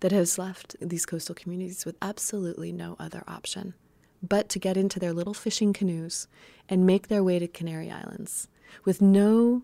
that 0.00 0.12
has 0.12 0.38
left 0.38 0.76
these 0.80 1.06
coastal 1.06 1.34
communities 1.34 1.84
with 1.84 1.96
absolutely 2.02 2.72
no 2.72 2.96
other 2.98 3.22
option 3.26 3.74
but 4.22 4.48
to 4.48 4.58
get 4.58 4.76
into 4.76 4.98
their 4.98 5.12
little 5.12 5.34
fishing 5.34 5.72
canoes 5.72 6.26
and 6.68 6.86
make 6.86 7.08
their 7.08 7.22
way 7.22 7.38
to 7.38 7.46
Canary 7.46 7.90
Islands 7.90 8.48
with 8.84 9.00
no 9.00 9.62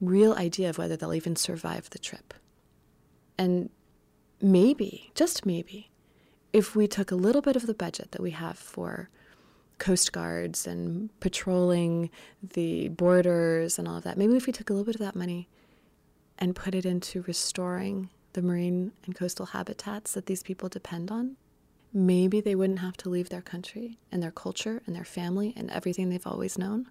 real 0.00 0.34
idea 0.34 0.70
of 0.70 0.78
whether 0.78 0.96
they'll 0.96 1.14
even 1.14 1.36
survive 1.36 1.90
the 1.90 1.98
trip. 1.98 2.34
And 3.38 3.70
maybe, 4.40 5.10
just 5.14 5.46
maybe, 5.46 5.90
if 6.52 6.74
we 6.74 6.86
took 6.86 7.10
a 7.10 7.16
little 7.16 7.42
bit 7.42 7.56
of 7.56 7.66
the 7.66 7.74
budget 7.74 8.12
that 8.12 8.22
we 8.22 8.32
have 8.32 8.58
for 8.58 9.08
coast 9.78 10.12
guards 10.12 10.66
and 10.66 11.08
patrolling 11.20 12.10
the 12.42 12.88
borders 12.88 13.78
and 13.78 13.88
all 13.88 13.96
of 13.96 14.04
that, 14.04 14.18
maybe 14.18 14.36
if 14.36 14.46
we 14.46 14.52
took 14.52 14.68
a 14.68 14.72
little 14.72 14.84
bit 14.84 14.96
of 14.96 15.00
that 15.00 15.16
money 15.16 15.48
and 16.38 16.56
put 16.56 16.74
it 16.74 16.84
into 16.84 17.22
restoring 17.22 18.10
the 18.32 18.42
marine 18.42 18.92
and 19.04 19.14
coastal 19.14 19.46
habitats 19.46 20.12
that 20.12 20.26
these 20.26 20.42
people 20.42 20.68
depend 20.68 21.10
on, 21.10 21.36
maybe 21.92 22.40
they 22.40 22.54
wouldn't 22.54 22.78
have 22.78 22.96
to 22.98 23.08
leave 23.08 23.28
their 23.28 23.42
country 23.42 23.98
and 24.12 24.22
their 24.22 24.30
culture 24.30 24.82
and 24.86 24.94
their 24.94 25.04
family 25.04 25.52
and 25.56 25.70
everything 25.70 26.08
they've 26.08 26.26
always 26.26 26.58
known. 26.58 26.88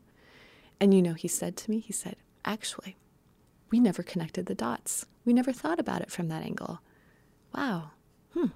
And 0.79 0.93
you 0.93 1.01
know, 1.01 1.13
he 1.13 1.27
said 1.27 1.57
to 1.57 1.71
me, 1.71 1.79
he 1.79 1.93
said, 1.93 2.15
actually, 2.45 2.97
we 3.71 3.79
never 3.79 4.03
connected 4.03 4.45
the 4.45 4.55
dots. 4.55 5.05
We 5.25 5.33
never 5.33 5.51
thought 5.51 5.79
about 5.79 6.01
it 6.01 6.11
from 6.11 6.29
that 6.29 6.43
angle. 6.43 6.79
Wow. 7.53 7.91
Hmm. 8.33 8.47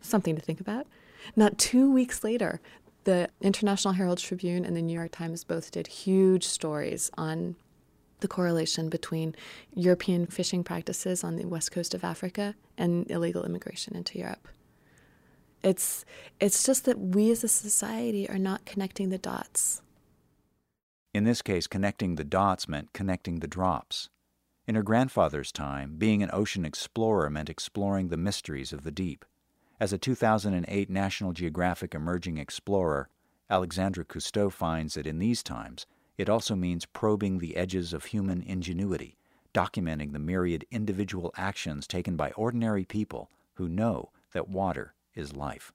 Something 0.00 0.34
to 0.36 0.42
think 0.42 0.60
about. 0.60 0.86
Not 1.36 1.58
two 1.58 1.90
weeks 1.92 2.24
later, 2.24 2.60
the 3.04 3.28
International 3.40 3.94
Herald 3.94 4.18
Tribune 4.18 4.64
and 4.64 4.76
the 4.76 4.82
New 4.82 4.94
York 4.94 5.12
Times 5.12 5.44
both 5.44 5.70
did 5.70 5.86
huge 5.86 6.44
stories 6.44 7.10
on 7.16 7.56
the 8.20 8.28
correlation 8.28 8.88
between 8.88 9.34
European 9.74 10.26
fishing 10.26 10.64
practices 10.64 11.24
on 11.24 11.36
the 11.36 11.46
west 11.46 11.72
coast 11.72 11.94
of 11.94 12.04
Africa 12.04 12.54
and 12.76 13.10
illegal 13.10 13.44
immigration 13.44 13.96
into 13.96 14.18
Europe. 14.18 14.48
It's, 15.62 16.04
it's 16.40 16.64
just 16.64 16.84
that 16.84 16.98
we 16.98 17.30
as 17.30 17.42
a 17.42 17.48
society 17.48 18.28
are 18.28 18.38
not 18.38 18.64
connecting 18.64 19.10
the 19.10 19.18
dots. 19.18 19.82
In 21.12 21.24
this 21.24 21.42
case, 21.42 21.66
connecting 21.66 22.14
the 22.14 22.24
dots 22.24 22.68
meant 22.68 22.92
connecting 22.92 23.40
the 23.40 23.48
drops. 23.48 24.08
In 24.66 24.74
her 24.74 24.82
grandfather's 24.82 25.50
time, 25.50 25.94
being 25.96 26.22
an 26.22 26.30
ocean 26.32 26.64
explorer 26.64 27.30
meant 27.30 27.48
exploring 27.48 28.08
the 28.08 28.16
mysteries 28.16 28.72
of 28.72 28.84
the 28.84 28.90
deep. 28.90 29.24
As 29.80 29.92
a 29.92 29.98
2008 29.98 30.90
National 30.90 31.32
Geographic 31.32 31.94
Emerging 31.94 32.36
Explorer, 32.36 33.08
Alexandra 33.48 34.04
Cousteau 34.04 34.52
finds 34.52 34.94
that 34.94 35.06
in 35.06 35.18
these 35.18 35.42
times, 35.42 35.86
it 36.18 36.28
also 36.28 36.56
means 36.56 36.84
probing 36.84 37.38
the 37.38 37.56
edges 37.56 37.92
of 37.92 38.06
human 38.06 38.42
ingenuity, 38.42 39.16
documenting 39.54 40.12
the 40.12 40.18
myriad 40.18 40.66
individual 40.70 41.32
actions 41.36 41.86
taken 41.86 42.16
by 42.16 42.32
ordinary 42.32 42.84
people 42.84 43.30
who 43.54 43.68
know 43.68 44.10
that 44.32 44.48
water 44.48 44.94
is 45.14 45.34
life. 45.34 45.72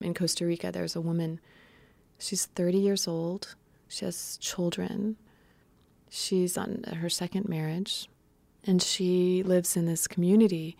In 0.00 0.14
Costa 0.14 0.46
Rica, 0.46 0.72
there's 0.72 0.96
a 0.96 1.00
woman. 1.00 1.40
She's 2.18 2.46
30 2.46 2.78
years 2.78 3.06
old. 3.06 3.54
She 3.88 4.04
has 4.06 4.38
children. 4.38 5.16
She's 6.10 6.56
on 6.56 6.84
her 7.00 7.08
second 7.08 7.48
marriage. 7.48 8.08
And 8.64 8.82
she 8.82 9.42
lives 9.42 9.76
in 9.76 9.86
this 9.86 10.08
community 10.08 10.76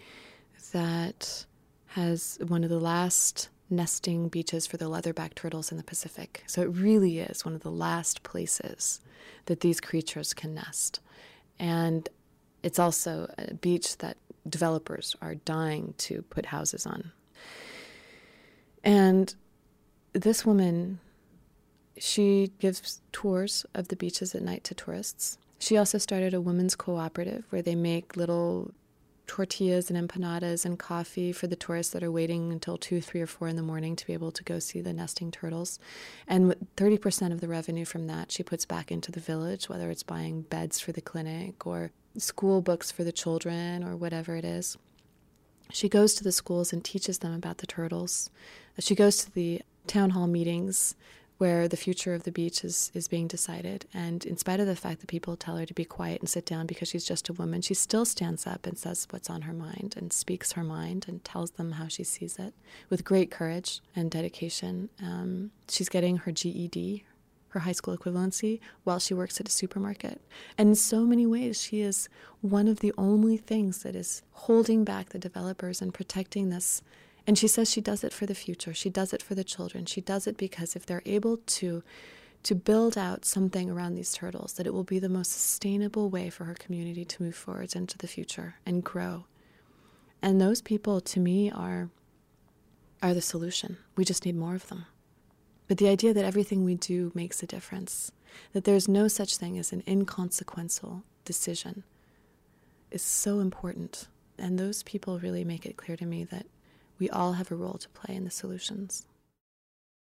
that 0.73 1.47
has 1.89 2.39
one 2.47 2.65
of 2.65 2.71
the 2.71 2.81
last 2.81 3.49
nesting 3.69 4.29
beaches 4.29 4.67
for 4.67 4.77
the 4.77 4.89
leatherback 4.89 5.35
turtles 5.35 5.71
in 5.71 5.77
the 5.77 5.85
Pacific. 5.85 6.45
So 6.47 6.63
it 6.63 6.67
really 6.67 7.19
is 7.19 7.45
one 7.45 7.55
of 7.55 7.63
the 7.63 7.71
last 7.71 8.23
places 8.23 9.01
that 9.47 9.61
these 9.61 9.81
creatures 9.81 10.35
can 10.35 10.55
nest. 10.55 11.01
And 11.59 12.09
it's 12.63 12.79
also 12.79 13.33
a 13.39 13.55
beach 13.55 13.99
that 13.99 14.17
developers 14.49 15.17
are 15.21 15.35
dying 15.35 15.95
to 15.99 16.23
put 16.23 16.47
houses 16.47 16.87
on. 16.87 17.13
And 18.85 19.35
this 20.13 20.47
woman, 20.47 21.01
she 21.99 22.53
gives 22.59 23.01
tours 23.13 23.67
of 23.75 23.89
the 23.89 23.97
beaches 23.97 24.35
at 24.35 24.43
night 24.43 24.65
to 24.65 24.75
tourists. 24.75 25.39
She 25.59 25.77
also 25.77 25.99
started 25.99 26.35
a 26.35 26.41
women's 26.41 26.77
cooperative 26.77 27.45
where 27.51 27.63
they 27.63 27.75
make 27.75 28.17
little 28.17 28.73
tortillas 29.27 29.91
and 29.91 30.09
empanadas 30.09 30.65
and 30.65 30.79
coffee 30.79 31.33
for 31.33 31.47
the 31.47 31.57
tourists 31.57 31.93
that 31.93 32.03
are 32.03 32.11
waiting 32.11 32.53
until 32.53 32.77
2, 32.77 33.01
3, 33.01 33.21
or 33.21 33.27
4 33.27 33.49
in 33.49 33.57
the 33.57 33.63
morning 33.63 33.97
to 33.97 34.07
be 34.07 34.13
able 34.13 34.31
to 34.33 34.45
go 34.45 34.59
see 34.59 34.81
the 34.81 34.93
nesting 34.93 35.31
turtles. 35.31 35.79
And 36.27 36.55
30% 36.77 37.33
of 37.33 37.41
the 37.41 37.49
revenue 37.49 37.85
from 37.85 38.07
that 38.07 38.31
she 38.31 38.43
puts 38.43 38.65
back 38.65 38.93
into 38.93 39.11
the 39.11 39.21
village, 39.21 39.69
whether 39.69 39.91
it's 39.91 40.03
buying 40.03 40.43
beds 40.43 40.81
for 40.81 40.93
the 40.93 41.01
clinic 41.01 41.67
or 41.67 41.91
school 42.17 42.63
books 42.63 42.91
for 42.91 43.05
the 43.05 43.13
children 43.13 43.83
or 43.83 43.97
whatever 43.97 44.37
it 44.37 44.45
is. 44.45 44.77
She 45.71 45.89
goes 45.89 46.15
to 46.15 46.25
the 46.25 46.33
schools 46.33 46.73
and 46.73 46.85
teaches 46.85 47.19
them 47.19 47.35
about 47.35 47.59
the 47.59 47.67
turtles. 47.67 48.31
She 48.79 48.95
goes 48.95 49.19
to 49.19 49.35
the 49.35 49.63
town 49.87 50.11
hall 50.11 50.27
meetings 50.27 50.95
where 51.39 51.69
the 51.69 51.77
future 51.77 52.15
of 52.15 52.23
the 52.23 52.33
beach 52.33 52.65
is, 52.65 52.91
is 52.95 53.09
being 53.09 53.29
decided. 53.29 53.87
And 53.93 54.25
in 54.25 54.37
spite 54.39 54.61
of 54.61 54.67
the 54.67 54.77
fact 54.77 55.01
that 55.01 55.09
people 55.09 55.37
tell 55.37 55.57
her 55.57 55.67
to 55.67 55.75
be 55.75 55.85
quiet 55.85 56.21
and 56.21 56.29
sit 56.29 56.47
down 56.47 56.67
because 56.67 56.89
she's 56.89 57.05
just 57.05 57.29
a 57.29 57.35
woman, 57.35 57.61
she 57.61 57.75
still 57.75 58.05
stands 58.05 58.47
up 58.47 58.67
and 58.67 58.79
says 58.79 59.07
what's 59.11 59.29
on 59.29 59.43
her 59.43 59.53
mind 59.53 59.95
and 59.97 60.13
speaks 60.13 60.53
her 60.53 60.65
mind 60.65 61.05
and 61.09 61.25
tells 61.25 61.53
them 61.53 61.73
how 61.73 61.89
she 61.89 62.05
sees 62.05 62.39
it 62.39 62.55
with 62.89 63.05
great 63.05 63.31
courage 63.31 63.81
and 63.95 64.11
dedication. 64.11 64.89
Um, 65.03 65.51
she's 65.69 65.91
getting 65.91 66.19
her 66.19 66.33
GED, 66.33 67.05
her 67.49 67.61
high 67.61 67.73
school 67.73 67.97
equivalency, 67.97 68.61
while 68.85 68.99
she 68.99 69.13
works 69.13 69.39
at 69.39 69.49
a 69.49 69.53
supermarket. 69.53 70.23
And 70.57 70.71
in 70.71 70.75
so 70.75 71.05
many 71.05 71.27
ways, 71.27 71.61
she 71.61 71.83
is 71.83 72.09
one 72.41 72.67
of 72.67 72.81
the 72.81 72.95
only 72.97 73.37
things 73.37 73.83
that 73.83 73.95
is 73.95 74.23
holding 74.33 74.85
back 74.85 75.11
the 75.11 75.19
developers 75.19 75.83
and 75.83 75.93
protecting 75.93 76.49
this 76.49 76.83
and 77.27 77.37
she 77.37 77.49
says 77.49 77.71
she 77.71 77.81
does 77.81 78.05
it 78.05 78.13
for 78.13 78.27
the 78.27 78.35
future. 78.35 78.73
She 78.73 78.91
does 78.91 79.13
it 79.13 79.23
for 79.23 79.35
the 79.35 79.45
children. 79.45 79.85
She 79.87 80.01
does 80.01 80.27
it 80.27 80.37
because 80.37 80.77
if 80.77 80.87
they're 80.87 81.03
able 81.05 81.39
to 81.39 81.83
to 82.43 82.55
build 82.55 82.97
out 82.97 83.25
something 83.25 83.69
around 83.69 83.97
these 83.97 84.13
turtles, 84.13 84.53
that 84.53 84.69
it 84.69 84.73
will 84.73 84.85
be 84.85 85.01
the 85.01 85.09
most 85.09 85.33
sustainable 85.33 86.09
way 86.09 86.31
for 86.31 86.45
her 86.45 86.55
community 86.55 87.05
to 87.05 87.23
move 87.25 87.35
forwards 87.35 87.75
into 87.75 87.99
the 87.99 88.07
future 88.07 88.55
and 88.65 88.85
grow. 88.85 89.25
And 90.23 90.41
those 90.41 90.63
people 90.63 91.01
to 91.01 91.19
me 91.19 91.51
are 91.51 91.89
are 93.03 93.15
the 93.15 93.21
solution. 93.21 93.79
We 93.97 94.05
just 94.05 94.25
need 94.25 94.37
more 94.37 94.55
of 94.55 94.69
them. 94.69 94.87
But 95.67 95.79
the 95.79 95.89
idea 95.89 96.15
that 96.15 96.25
everything 96.25 96.65
we 96.65 96.77
do 96.77 97.11
makes 97.15 97.43
a 97.43 97.47
difference, 97.47 98.13
that 98.53 98.65
there's 98.65 98.87
no 98.89 99.09
such 99.09 99.37
thing 99.37 99.59
as 99.59 99.73
an 99.73 99.83
inconsequential 99.87 101.03
decision, 101.25 101.83
is 102.91 103.03
so 103.03 103.41
important. 103.41 104.07
And 104.39 104.59
those 104.59 104.83
people 104.85 105.19
really 105.19 105.45
make 105.45 105.67
it 105.67 105.77
clear 105.77 105.97
to 105.97 106.07
me 106.07 106.25
that 106.25 106.47
we 106.99 107.11
all 107.11 107.35
have 107.35 107.51
a 107.51 107.57
role 107.57 107.79
to 107.79 107.89
play 107.91 108.15
in 108.15 108.25
the 108.25 108.31
solutions. 108.31 109.07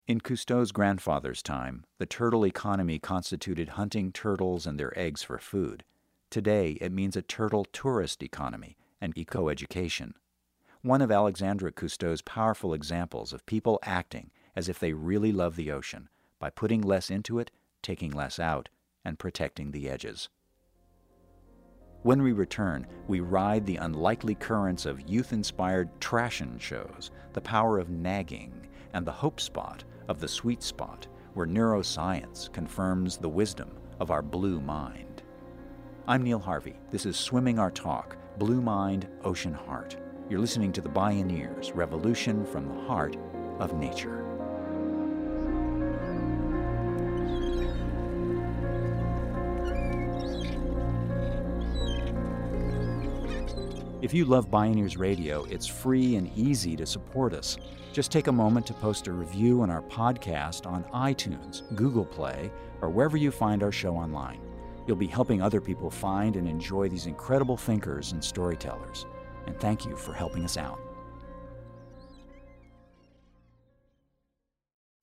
In 0.07 0.21
Cousteau's 0.21 0.71
grandfather's 0.71 1.43
time, 1.43 1.85
the 1.99 2.05
turtle 2.05 2.45
economy 2.45 2.97
constituted 2.97 3.69
hunting 3.69 4.11
turtles 4.11 4.65
and 4.65 4.79
their 4.79 4.97
eggs 4.97 5.21
for 5.21 5.37
food. 5.37 5.83
Today, 6.29 6.77
it 6.81 6.91
means 6.91 7.15
a 7.15 7.21
turtle 7.21 7.65
tourist 7.65 8.23
economy 8.23 8.75
and 8.99 9.17
eco 9.17 9.49
education. 9.49 10.15
One 10.81 11.01
of 11.01 11.11
Alexandra 11.11 11.71
Cousteau's 11.71 12.21
powerful 12.21 12.73
examples 12.73 13.33
of 13.33 13.45
people 13.45 13.79
acting 13.83 14.31
as 14.55 14.67
if 14.69 14.79
they 14.79 14.93
really 14.93 15.31
love 15.31 15.55
the 15.55 15.71
ocean 15.71 16.09
by 16.39 16.49
putting 16.49 16.81
less 16.81 17.11
into 17.11 17.37
it, 17.37 17.51
taking 17.81 18.11
less 18.11 18.39
out, 18.39 18.69
and 19.05 19.19
protecting 19.19 19.71
the 19.71 19.89
edges. 19.89 20.29
When 22.03 22.21
we 22.23 22.31
return, 22.31 22.87
we 23.09 23.19
ride 23.19 23.65
the 23.65 23.75
unlikely 23.75 24.35
currents 24.35 24.85
of 24.85 25.01
youth 25.01 25.33
inspired 25.33 25.89
trashion 25.99 26.57
shows, 26.57 27.11
the 27.33 27.41
power 27.41 27.77
of 27.77 27.89
nagging, 27.89 28.69
and 28.93 29.05
the 29.05 29.11
hope 29.11 29.41
spot 29.41 29.83
of 30.07 30.21
the 30.21 30.27
sweet 30.27 30.63
spot 30.63 31.07
where 31.33 31.45
neuroscience 31.45 32.51
confirms 32.53 33.17
the 33.17 33.27
wisdom 33.27 33.71
of 33.99 34.11
our 34.11 34.21
blue 34.21 34.61
mind. 34.61 35.23
I'm 36.07 36.23
Neil 36.23 36.39
Harvey. 36.39 36.79
This 36.89 37.05
is 37.05 37.17
Swimming 37.17 37.59
Our 37.59 37.69
Talk 37.69 38.15
Blue 38.37 38.61
Mind, 38.61 39.09
Ocean 39.25 39.53
Heart. 39.53 39.97
You're 40.29 40.39
listening 40.39 40.71
to 40.73 40.81
the 40.81 40.87
Bioneers 40.87 41.75
Revolution 41.75 42.45
from 42.45 42.65
the 42.65 42.81
Heart 42.87 43.17
of 43.59 43.73
Nature. 43.73 44.28
If 54.01 54.13
you 54.13 54.23
love 54.23 54.49
Bioneers 54.49 54.97
Radio, 54.97 55.43
it's 55.49 55.67
free 55.67 56.15
and 56.15 56.31
easy 56.37 56.77
to 56.77 56.85
support 56.85 57.33
us. 57.33 57.57
Just 57.91 58.13
take 58.13 58.27
a 58.27 58.31
moment 58.31 58.65
to 58.67 58.73
post 58.73 59.07
a 59.07 59.11
review 59.11 59.61
on 59.61 59.69
our 59.69 59.81
podcast 59.81 60.65
on 60.65 60.85
iTunes, 60.93 61.63
Google 61.75 62.05
Play, 62.05 62.49
or 62.81 62.89
wherever 62.89 63.17
you 63.17 63.29
find 63.29 63.61
our 63.61 63.73
show 63.73 63.97
online. 63.97 64.39
You'll 64.87 64.95
be 64.95 65.05
helping 65.05 65.41
other 65.41 65.59
people 65.59 65.89
find 65.89 66.37
and 66.37 66.47
enjoy 66.47 66.87
these 66.87 67.07
incredible 67.07 67.57
thinkers 67.57 68.13
and 68.13 68.23
storytellers. 68.23 69.05
And 69.47 69.59
thank 69.59 69.85
you 69.85 69.97
for 69.97 70.13
helping 70.13 70.45
us 70.45 70.55
out. 70.55 70.79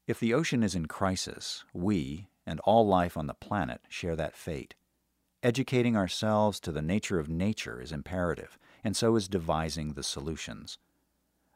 If 0.07 0.21
the 0.21 0.33
ocean 0.33 0.62
is 0.62 0.75
in 0.75 0.87
crisis, 0.87 1.65
we, 1.75 2.29
and 2.47 2.61
all 2.61 2.87
life 2.87 3.19
on 3.19 3.26
the 3.26 3.35
planet, 3.35 3.83
share 3.91 4.17
that 4.17 4.35
fate. 4.35 4.75
Educating 5.43 5.99
ourselves 5.99 6.59
to 6.61 6.73
the 6.73 6.81
nature 6.81 7.19
of 7.19 7.29
nature 7.29 7.83
is 7.83 7.93
imperative 7.93 8.57
and 8.87 8.97
so 8.97 9.16
is 9.16 9.26
devising 9.26 9.95
the 9.95 10.02
solutions. 10.05 10.78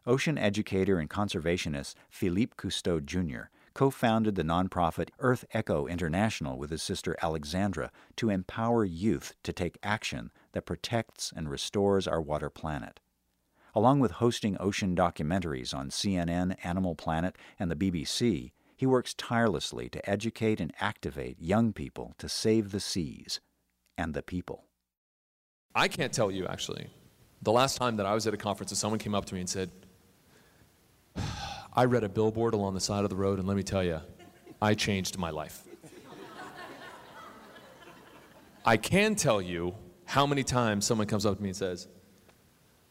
Ocean 0.04 0.36
educator 0.36 0.98
and 0.98 1.08
conservationist 1.08 1.94
Philippe 2.08 2.54
Cousteau 2.56 2.98
Jr. 2.98 3.52
co 3.72 3.88
founded 3.88 4.34
the 4.34 4.42
nonprofit 4.42 5.10
Earth 5.20 5.44
Echo 5.52 5.86
International 5.86 6.58
with 6.58 6.70
his 6.70 6.82
sister 6.82 7.14
Alexandra 7.22 7.92
to 8.16 8.30
empower 8.30 8.84
youth 8.84 9.34
to 9.44 9.52
take 9.52 9.78
action 9.80 10.32
that 10.54 10.66
protects 10.66 11.32
and 11.36 11.48
restores 11.48 12.08
our 12.08 12.20
water 12.20 12.50
planet. 12.50 12.98
Along 13.76 14.00
with 14.00 14.18
hosting 14.18 14.56
ocean 14.58 14.96
documentaries 14.96 15.72
on 15.72 15.90
CNN, 15.90 16.56
Animal 16.64 16.96
Planet, 16.96 17.38
and 17.60 17.70
the 17.70 17.76
BBC, 17.76 18.50
he 18.76 18.86
works 18.86 19.14
tirelessly 19.14 19.88
to 19.90 20.10
educate 20.10 20.60
and 20.60 20.74
activate 20.80 21.40
young 21.40 21.72
people 21.72 22.12
to 22.18 22.28
save 22.28 22.72
the 22.72 22.80
seas 22.80 23.38
and 23.96 24.14
the 24.14 24.22
people. 24.22 24.64
I 25.76 25.86
can't 25.86 26.12
tell 26.12 26.32
you, 26.32 26.48
actually, 26.48 26.90
the 27.42 27.52
last 27.52 27.76
time 27.76 27.96
that 27.96 28.06
I 28.06 28.14
was 28.14 28.26
at 28.26 28.34
a 28.34 28.36
conference 28.36 28.70
and 28.70 28.78
someone 28.78 28.98
came 28.98 29.14
up 29.14 29.24
to 29.26 29.34
me 29.34 29.40
and 29.40 29.48
said, 29.48 29.70
I 31.72 31.84
read 31.84 32.04
a 32.04 32.08
billboard 32.08 32.54
along 32.54 32.74
the 32.74 32.80
side 32.80 33.04
of 33.04 33.10
the 33.10 33.16
road, 33.16 33.38
and 33.38 33.46
let 33.46 33.56
me 33.56 33.62
tell 33.62 33.84
you, 33.84 34.00
I 34.60 34.74
changed 34.74 35.18
my 35.18 35.30
life. 35.30 35.62
I 38.64 38.76
can 38.76 39.14
tell 39.14 39.40
you 39.40 39.74
how 40.04 40.26
many 40.26 40.42
times 40.42 40.84
someone 40.84 41.06
comes 41.06 41.24
up 41.24 41.36
to 41.36 41.42
me 41.42 41.50
and 41.50 41.56
says, 41.56 41.88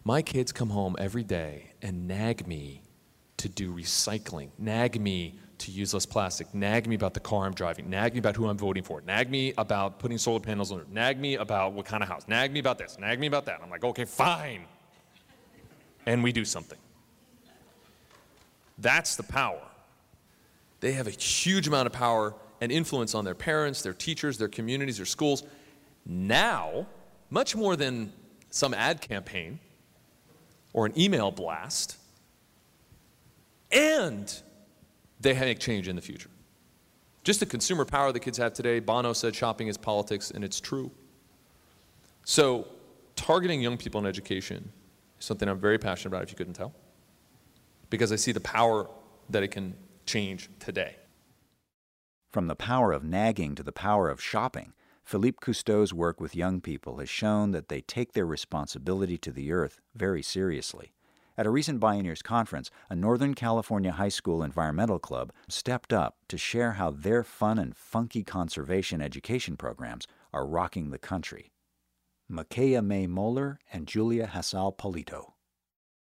My 0.03 0.21
kids 0.21 0.51
come 0.51 0.69
home 0.69 0.95
every 0.97 1.23
day 1.23 1.73
and 1.81 2.07
nag 2.07 2.47
me 2.47 2.81
to 3.39 3.49
do 3.49 3.73
recycling, 3.73 4.49
nag 4.57 4.99
me 4.99 5.39
to 5.59 5.71
use 5.71 5.93
less 5.93 6.05
plastic, 6.05 6.53
nag 6.53 6.87
me 6.87 6.95
about 6.95 7.13
the 7.13 7.19
car 7.19 7.45
I'm 7.45 7.53
driving, 7.53 7.89
nag 7.89 8.13
me 8.13 8.19
about 8.19 8.35
who 8.35 8.47
I'm 8.47 8.57
voting 8.57 8.83
for, 8.83 9.01
nag 9.01 9.29
me 9.29 9.53
about 9.57 9.99
putting 9.99 10.17
solar 10.17 10.39
panels 10.39 10.71
on 10.71 10.85
nag 10.91 11.19
me 11.19 11.35
about 11.35 11.73
what 11.73 11.85
kind 11.85 12.03
of 12.03 12.09
house, 12.09 12.27
nag 12.27 12.51
me 12.51 12.59
about 12.59 12.77
this, 12.77 12.97
nag 12.99 13.19
me 13.19 13.27
about 13.27 13.45
that. 13.45 13.59
I'm 13.61 13.69
like, 13.69 13.83
okay, 13.83 14.05
fine. 14.05 14.65
And 16.05 16.23
we 16.23 16.31
do 16.31 16.45
something. 16.45 16.77
That's 18.77 19.15
the 19.15 19.23
power. 19.23 19.61
They 20.79 20.93
have 20.93 21.07
a 21.07 21.11
huge 21.11 21.67
amount 21.67 21.87
of 21.87 21.93
power 21.93 22.33
and 22.61 22.71
influence 22.71 23.13
on 23.15 23.25
their 23.25 23.35
parents, 23.35 23.81
their 23.81 23.93
teachers, 23.93 24.37
their 24.37 24.47
communities, 24.47 24.97
their 24.97 25.05
schools. 25.05 25.43
Now, 26.05 26.87
much 27.29 27.55
more 27.55 27.75
than 27.75 28.11
some 28.49 28.73
ad 28.73 29.01
campaign 29.01 29.59
or 30.73 30.85
an 30.85 30.97
email 30.99 31.31
blast, 31.31 31.97
and 33.71 34.41
they 35.19 35.33
make 35.33 35.59
change 35.59 35.87
in 35.87 35.95
the 35.95 36.01
future. 36.01 36.29
Just 37.23 37.39
the 37.39 37.45
consumer 37.45 37.85
power 37.85 38.11
the 38.11 38.19
kids 38.19 38.37
have 38.37 38.53
today, 38.53 38.79
Bono 38.79 39.13
said 39.13 39.35
shopping 39.35 39.67
is 39.67 39.77
politics, 39.77 40.31
and 40.31 40.43
it's 40.43 40.59
true. 40.59 40.89
So, 42.23 42.67
targeting 43.15 43.61
young 43.61 43.77
people 43.77 43.99
in 43.99 44.05
education 44.05 44.71
is 45.19 45.25
something 45.25 45.47
I'm 45.49 45.59
very 45.59 45.77
passionate 45.77 46.15
about, 46.15 46.23
if 46.23 46.31
you 46.31 46.37
couldn't 46.37 46.53
tell, 46.53 46.73
because 47.89 48.11
I 48.11 48.15
see 48.15 48.31
the 48.31 48.39
power 48.39 48.89
that 49.29 49.43
it 49.43 49.49
can 49.49 49.75
change 50.05 50.49
today. 50.59 50.95
From 52.31 52.47
the 52.47 52.55
power 52.55 52.91
of 52.91 53.03
nagging 53.03 53.55
to 53.55 53.63
the 53.63 53.71
power 53.71 54.09
of 54.09 54.21
shopping, 54.21 54.73
Philippe 55.03 55.39
Cousteau's 55.41 55.93
work 55.93 56.21
with 56.21 56.35
young 56.35 56.61
people 56.61 56.97
has 56.97 57.09
shown 57.09 57.51
that 57.51 57.67
they 57.67 57.81
take 57.81 58.13
their 58.13 58.27
responsibility 58.27 59.17
to 59.17 59.31
the 59.31 59.51
earth 59.51 59.81
very 59.95 60.21
seriously. 60.21 60.93
At 61.39 61.45
a 61.45 61.51
recent 61.51 61.79
Bioneers 61.79 62.21
conference, 62.21 62.69
a 62.89 62.97
Northern 62.97 63.33
California 63.33 63.93
high 63.93 64.09
school 64.09 64.43
environmental 64.43 64.99
club 64.99 65.31
stepped 65.47 65.93
up 65.93 66.17
to 66.27 66.37
share 66.37 66.73
how 66.73 66.91
their 66.91 67.23
fun 67.23 67.57
and 67.57 67.73
funky 67.73 68.25
conservation 68.25 69.01
education 69.01 69.55
programs 69.55 70.05
are 70.33 70.45
rocking 70.45 70.89
the 70.89 70.97
country. 70.97 71.53
Makaya 72.29 72.83
May 72.83 73.07
Moeller 73.07 73.57
and 73.71 73.87
Julia 73.87 74.27
Hassal 74.27 74.75
Polito. 74.75 75.31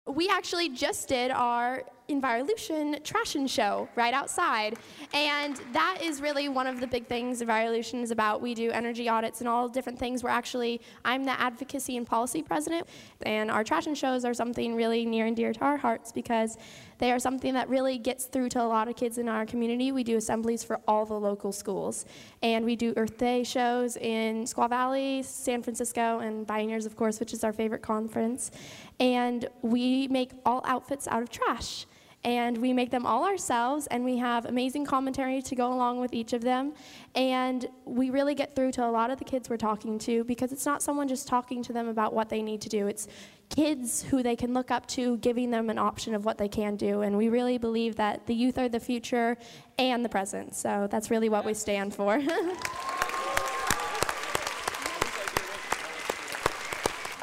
We 0.06 0.28
actually 0.28 0.68
just 0.68 1.08
did 1.08 1.32
our 1.32 1.84
Envirolution 2.12 2.96
and 3.36 3.50
show 3.50 3.88
right 3.96 4.14
outside. 4.14 4.78
And 5.14 5.60
that 5.74 6.00
is 6.02 6.22
really 6.22 6.50
one 6.50 6.68
of 6.68 6.80
the 6.80 6.88
big 6.88 7.08
things 7.08 7.42
Envirolution 7.42 8.02
is 8.02 8.12
about. 8.12 8.42
We 8.42 8.54
do 8.54 8.72
energy 8.72 9.08
audits 9.08 9.42
and 9.42 9.48
all 9.48 9.70
different 9.70 9.98
things. 9.98 10.24
We're 10.24 10.30
actually, 10.30 10.82
I'm 11.06 11.24
the 11.24 11.40
advocacy 11.40 11.98
and 11.98 12.06
policy 12.06 12.42
president, 12.42 12.88
and 13.24 13.50
our 13.50 13.64
trash 13.64 13.88
and 13.88 13.98
shows 13.98 14.26
are 14.26 14.34
something 14.34 14.76
really 14.76 15.06
near 15.06 15.26
and 15.26 15.36
dear 15.36 15.54
to 15.54 15.62
our 15.62 15.78
hearts 15.78 16.12
because 16.12 16.58
they 17.02 17.12
are 17.12 17.18
something 17.18 17.56
that 17.56 17.68
really 17.68 17.98
gets 17.98 18.26
through 18.26 18.50
to 18.50 18.62
a 18.62 18.64
lot 18.64 18.88
of 18.88 18.96
kids 18.96 19.18
in 19.18 19.28
our 19.28 19.44
community. 19.44 19.92
We 19.92 20.04
do 20.04 20.18
assemblies 20.18 20.64
for 20.64 20.80
all 20.88 21.04
the 21.04 21.20
local 21.20 21.52
schools. 21.52 22.06
And 22.44 22.64
we 22.64 22.76
do 22.76 22.94
Earth 22.96 23.18
Day 23.18 23.44
shows 23.44 23.98
in 23.98 24.44
Squaw 24.44 24.70
Valley, 24.70 25.24
San 25.24 25.64
Francisco, 25.64 26.20
and 26.20 26.46
Bioneers, 26.46 26.86
of 26.86 26.96
course, 26.96 27.20
which 27.20 27.34
is 27.34 27.44
our 27.44 27.54
favorite 27.54 27.82
conference. 27.82 28.52
And 29.00 29.48
we 29.64 30.08
make 30.10 30.30
all 30.46 30.62
outfits 30.64 31.08
out 31.08 31.24
of 31.24 31.30
trash 31.32 31.88
and 32.24 32.58
we 32.58 32.72
make 32.72 32.92
them 32.92 33.06
all 33.06 33.26
ourselves 33.26 33.88
and 33.88 34.04
we 34.04 34.18
have 34.18 34.46
amazing 34.46 34.86
commentary 34.86 35.42
to 35.42 35.56
go 35.56 35.74
along 35.74 36.00
with 36.00 36.14
each 36.14 36.34
of 36.34 36.42
them. 36.42 36.74
And 37.16 37.68
we 37.86 38.10
really 38.12 38.36
get 38.36 38.56
through 38.56 38.74
to 38.74 38.86
a 38.86 38.92
lot 38.92 39.10
of 39.10 39.18
the 39.18 39.26
kids 39.26 39.50
we're 39.50 39.58
talking 39.58 39.98
to 40.00 40.24
because 40.26 40.52
it's 40.52 40.66
not 40.66 40.84
someone 40.84 41.08
just 41.08 41.28
talking 41.28 41.64
to 41.64 41.74
them 41.74 41.88
about 41.88 42.14
what 42.14 42.30
they 42.30 42.42
need 42.42 42.62
to 42.62 42.70
do. 42.70 42.88
It's 42.88 43.08
kids 43.50 44.04
who 44.04 44.22
they 44.22 44.36
can 44.36 44.54
look 44.54 44.70
up 44.70 44.88
to 44.88 45.18
giving 45.18 45.50
them 45.50 45.70
an 45.70 45.80
option 45.80 46.14
of 46.14 46.24
what 46.24 46.38
they 46.38 46.48
can 46.48 46.76
do. 46.76 47.02
And 47.02 47.18
we 47.18 47.30
really 47.30 47.58
believe 47.58 47.96
that 47.96 48.28
the 48.28 48.36
youth 48.36 48.58
are 48.58 48.70
the 48.70 48.80
future 48.80 49.38
and 49.80 50.06
the 50.06 50.10
present. 50.10 50.56
So 50.56 50.88
that's 50.92 51.10
really 51.10 51.30
what 51.30 51.44
we 51.44 51.54
stand 51.54 51.94
for. 51.94 52.22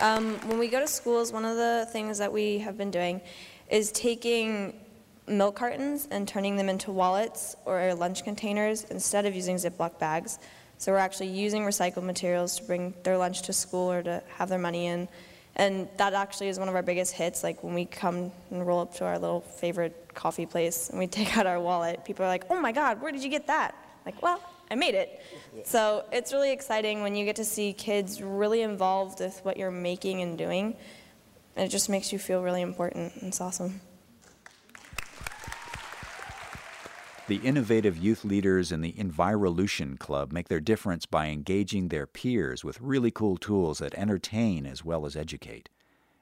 Um, 0.01 0.35
when 0.47 0.61
we 0.61 0.69
go 0.69 0.79
to 0.79 0.87
schools 0.87 1.33
one 1.33 1.45
of 1.45 1.57
the 1.57 1.89
things 1.91 2.19
that 2.19 2.33
we 2.33 2.59
have 2.59 2.79
been 2.79 2.93
doing 2.93 3.21
is 3.69 3.91
taking 3.91 4.73
milk 5.29 5.57
cartons 5.57 6.09
and 6.11 6.27
turning 6.27 6.57
them 6.57 6.69
into 6.69 6.91
wallets 6.91 7.57
or 7.65 7.95
lunch 7.95 8.25
containers 8.25 8.85
instead 8.85 9.27
of 9.27 9.35
using 9.35 9.57
Ziploc 9.57 9.99
bags. 9.99 10.39
So 10.79 10.93
we're 10.93 10.99
actually 10.99 11.29
using 11.29 11.63
recycled 11.63 12.05
materials 12.05 12.57
to 12.57 12.65
bring 12.65 12.95
their 13.03 13.19
lunch 13.19 13.43
to 13.43 13.53
school 13.53 13.91
or 13.91 14.03
to 14.03 14.23
have 14.37 14.49
their 14.49 14.59
money 14.59 14.87
in. 14.87 15.09
And 15.57 15.89
that 15.97 16.15
actually 16.15 16.49
is 16.49 16.59
one 16.59 16.69
of 16.69 16.77
our 16.77 16.83
biggest 16.83 17.13
hits. 17.13 17.43
Like 17.43 17.65
when 17.65 17.75
we 17.75 17.85
come 17.85 18.31
and 18.51 18.65
roll 18.65 18.81
up 18.81 18.95
to 18.95 19.05
our 19.05 19.19
little 19.19 19.41
favorite 19.41 20.15
coffee 20.15 20.47
place 20.47 20.89
and 20.89 20.99
we 20.99 21.07
take 21.19 21.37
out 21.37 21.47
our 21.47 21.61
wallet, 21.61 22.05
people 22.05 22.25
are 22.25 22.29
like, 22.29 22.45
oh 22.49 22.61
my 22.61 22.73
God, 22.73 23.03
where 23.03 23.11
did 23.11 23.25
you 23.25 23.31
get 23.31 23.49
that? 23.49 23.75
Like, 24.07 24.23
well, 24.23 24.41
I 24.71 24.75
made 24.75 24.95
it. 24.95 25.21
So 25.65 26.05
it's 26.13 26.33
really 26.33 26.53
exciting 26.53 27.03
when 27.03 27.17
you 27.17 27.25
get 27.25 27.37
to 27.37 27.45
see 27.45 27.73
kids 27.73 28.23
really 28.23 28.63
involved 28.63 29.21
with 29.21 29.41
what 29.45 29.57
you're 29.57 29.71
making 29.71 30.23
and 30.23 30.39
doing. 30.39 30.77
And 31.57 31.67
it 31.67 31.71
just 31.71 31.89
makes 31.89 32.13
you 32.13 32.19
feel 32.19 32.43
really 32.43 32.63
important. 32.63 33.15
And 33.17 33.25
it's 33.25 33.41
awesome. 33.41 33.81
The 37.29 37.47
innovative 37.47 37.99
youth 37.99 38.25
leaders 38.25 38.73
in 38.73 38.81
the 38.81 38.95
Envirolution 38.95 39.99
Club 39.99 40.33
make 40.33 40.49
their 40.49 40.61
difference 40.61 41.05
by 41.05 41.27
engaging 41.27 41.89
their 41.89 42.07
peers 42.07 42.65
with 42.65 42.81
really 42.81 43.11
cool 43.11 43.37
tools 43.37 43.81
that 43.81 43.93
entertain 43.97 44.65
as 44.65 44.83
well 44.83 45.05
as 45.05 45.15
educate. 45.15 45.69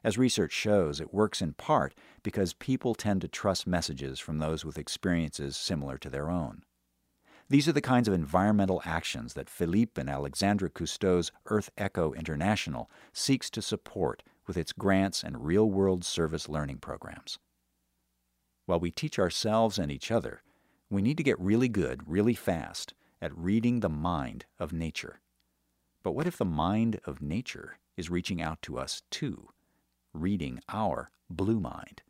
As 0.03 0.19
research 0.19 0.51
shows, 0.51 1.01
it 1.01 1.15
works 1.15 1.41
in 1.41 1.53
part 1.53 1.95
because 2.25 2.55
people 2.55 2.97
tend 2.97 3.21
to 3.21 3.29
trust 3.29 3.69
messages 3.69 4.19
from 4.19 4.41
those 4.41 4.65
with 4.65 4.79
experiences 4.79 5.57
similar 5.57 5.97
to 5.97 6.11
their 6.11 6.29
own. 6.29 6.65
These 7.49 7.69
are 7.69 7.73
the 7.73 7.81
kinds 7.81 8.09
of 8.09 8.15
environmental 8.15 8.83
actions 8.85 9.35
that 9.35 9.49
Philippe 9.49 10.01
and 10.01 10.11
Alexandra 10.11 10.69
Cousteau's 10.69 11.31
Earth 11.47 11.71
Echo 11.79 12.15
International 12.15 12.91
seeks 13.13 13.49
to 13.51 13.63
support 13.63 14.25
with 14.49 14.57
its 14.57 14.73
grants 14.73 15.23
and 15.23 15.47
real 15.47 15.71
world 15.71 16.05
service 16.05 16.49
learning 16.49 16.79
programs. 16.79 17.39
While 18.65 18.81
we 18.81 18.91
teach 18.91 19.21
ourselves 19.21 19.79
and 19.79 19.93
each 19.93 20.11
other, 20.11 20.43
we 20.91 21.03
need 21.03 21.17
to 21.17 21.23
get 21.23 21.41
really 21.41 21.69
good, 21.69 22.01
really 22.07 22.35
fast, 22.35 22.95
at 23.21 23.37
reading 23.37 23.81
the 23.81 23.89
mind 23.89 24.45
of 24.59 24.73
nature. 24.73 25.21
But 26.03 26.13
what 26.13 26.27
if 26.27 26.37
the 26.37 26.45
mind 26.45 27.01
of 27.05 27.21
nature 27.21 27.79
is 27.97 28.11
reaching 28.11 28.41
out 28.41 28.63
to 28.63 28.79
us 28.79 29.03
too, 29.11 29.49
reading 30.13 30.61
our 30.69 31.11
blue 31.29 31.59
mind? 31.59 32.03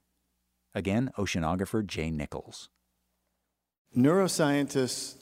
Again, 0.75 1.11
oceanographer 1.17 1.87
Jay 1.87 2.11
Nichols. 2.11 2.69
Neuroscientists 3.97 5.17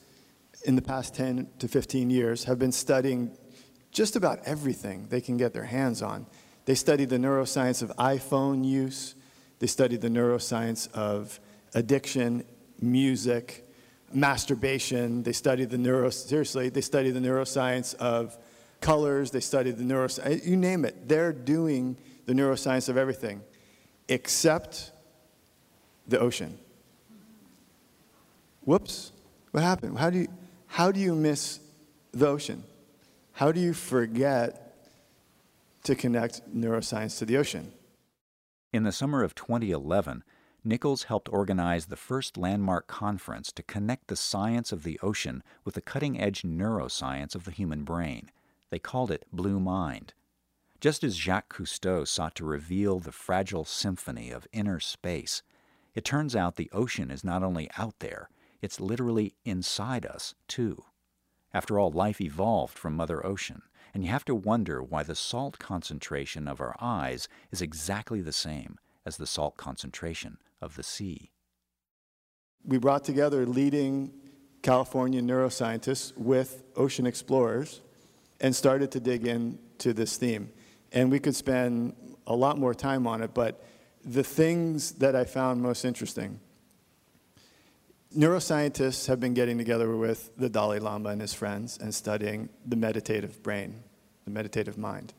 in 0.65 0.75
the 0.75 0.81
past 0.81 1.15
10 1.15 1.47
to 1.59 1.67
15 1.67 2.09
years 2.09 2.43
have 2.45 2.59
been 2.59 2.71
studying 2.71 3.37
just 3.91 4.17
about 4.17 4.39
everything 4.45 5.07
they 5.07 5.21
can 5.21 5.37
get 5.37 5.53
their 5.53 5.63
hands 5.63 6.01
on. 6.01 6.25
They 6.65 6.75
study 6.75 7.05
the 7.05 7.17
neuroscience 7.17 7.81
of 7.81 7.95
iPhone 7.97 8.65
use, 8.65 9.15
they 9.59 9.67
study 9.67 9.95
the 9.95 10.09
neuroscience 10.09 10.91
of 10.91 11.39
addiction 11.73 12.43
music, 12.81 13.67
masturbation. 14.13 15.23
They 15.23 15.33
study 15.33 15.65
the 15.65 15.77
neuro, 15.77 16.09
seriously, 16.09 16.69
they 16.69 16.81
study 16.81 17.11
the 17.11 17.19
neuroscience 17.19 17.95
of 17.95 18.37
colors. 18.81 19.31
They 19.31 19.39
study 19.39 19.71
the 19.71 19.83
neuroscience, 19.83 20.45
you 20.45 20.57
name 20.57 20.85
it. 20.85 21.07
They're 21.07 21.33
doing 21.33 21.97
the 22.25 22.33
neuroscience 22.33 22.89
of 22.89 22.97
everything 22.97 23.41
except 24.07 24.91
the 26.07 26.19
ocean. 26.19 26.57
Whoops, 28.61 29.11
what 29.51 29.63
happened? 29.63 29.97
How 29.97 30.09
do 30.09 30.19
you, 30.19 30.27
how 30.67 30.91
do 30.91 30.99
you 30.99 31.15
miss 31.15 31.59
the 32.11 32.27
ocean? 32.27 32.63
How 33.33 33.51
do 33.51 33.59
you 33.59 33.73
forget 33.73 34.75
to 35.83 35.95
connect 35.95 36.41
neuroscience 36.55 37.17
to 37.19 37.25
the 37.25 37.37
ocean? 37.37 37.71
In 38.71 38.83
the 38.83 38.91
summer 38.91 39.23
of 39.23 39.35
2011, 39.35 40.23
Nichols 40.67 41.03
helped 41.03 41.29
organize 41.31 41.85
the 41.85 41.95
first 41.95 42.37
landmark 42.37 42.87
conference 42.87 43.51
to 43.51 43.61
connect 43.61 44.07
the 44.07 44.15
science 44.15 44.71
of 44.71 44.81
the 44.81 44.99
ocean 45.03 45.43
with 45.63 45.75
the 45.75 45.81
cutting 45.81 46.19
edge 46.19 46.41
neuroscience 46.41 47.35
of 47.35 47.43
the 47.43 47.51
human 47.51 47.83
brain. 47.83 48.31
They 48.71 48.79
called 48.79 49.11
it 49.11 49.27
Blue 49.31 49.59
Mind. 49.59 50.15
Just 50.81 51.03
as 51.03 51.17
Jacques 51.17 51.55
Cousteau 51.55 52.03
sought 52.03 52.33
to 52.35 52.45
reveal 52.45 52.99
the 52.99 53.11
fragile 53.11 53.63
symphony 53.63 54.31
of 54.31 54.47
inner 54.51 54.79
space, 54.79 55.43
it 55.93 56.03
turns 56.03 56.35
out 56.35 56.55
the 56.55 56.71
ocean 56.73 57.11
is 57.11 57.23
not 57.23 57.43
only 57.43 57.69
out 57.77 57.99
there, 57.99 58.31
it's 58.59 58.79
literally 58.79 59.35
inside 59.45 60.03
us, 60.03 60.33
too. 60.47 60.83
After 61.53 61.77
all, 61.77 61.91
life 61.91 62.19
evolved 62.19 62.75
from 62.75 62.95
Mother 62.95 63.23
Ocean, 63.23 63.61
and 63.93 64.03
you 64.03 64.09
have 64.09 64.25
to 64.25 64.33
wonder 64.33 64.81
why 64.81 65.03
the 65.03 65.13
salt 65.13 65.59
concentration 65.59 66.47
of 66.47 66.59
our 66.59 66.75
eyes 66.81 67.27
is 67.51 67.61
exactly 67.61 68.19
the 68.19 68.33
same 68.33 68.79
as 69.05 69.17
the 69.17 69.27
salt 69.27 69.57
concentration 69.57 70.37
of 70.61 70.75
the 70.75 70.83
sea. 70.83 71.31
We 72.63 72.77
brought 72.77 73.03
together 73.03 73.45
leading 73.45 74.11
California 74.61 75.21
neuroscientists 75.21 76.17
with 76.17 76.63
ocean 76.75 77.05
explorers 77.05 77.81
and 78.41 78.55
started 78.55 78.91
to 78.91 78.99
dig 78.99 79.27
into 79.27 79.93
this 79.93 80.17
theme. 80.17 80.51
And 80.91 81.11
we 81.11 81.19
could 81.19 81.35
spend 81.35 81.95
a 82.25 82.35
lot 82.35 82.57
more 82.57 82.73
time 82.73 83.05
on 83.05 83.21
it, 83.21 83.33
but 83.33 83.63
the 84.03 84.23
things 84.23 84.93
that 84.93 85.15
I 85.15 85.23
found 85.23 85.61
most 85.61 85.85
interesting 85.85 86.39
neuroscientists 88.15 89.07
have 89.07 89.19
been 89.19 89.33
getting 89.33 89.57
together 89.57 89.95
with 89.95 90.35
the 90.37 90.49
Dalai 90.49 90.79
Lama 90.79 91.09
and 91.09 91.19
his 91.19 91.33
friends 91.33 91.77
and 91.77 91.93
studying 91.93 92.49
the 92.65 92.75
meditative 92.75 93.43
brain, 93.43 93.83
the 94.23 94.31
meditative 94.31 94.77
mind. 94.77 95.13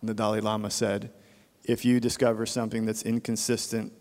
And 0.00 0.08
the 0.08 0.14
Dalai 0.14 0.40
Lama 0.40 0.70
said, 0.70 1.10
if 1.64 1.84
you 1.84 1.98
discover 1.98 2.46
something 2.46 2.84
that's 2.84 3.02
inconsistent 3.02 3.92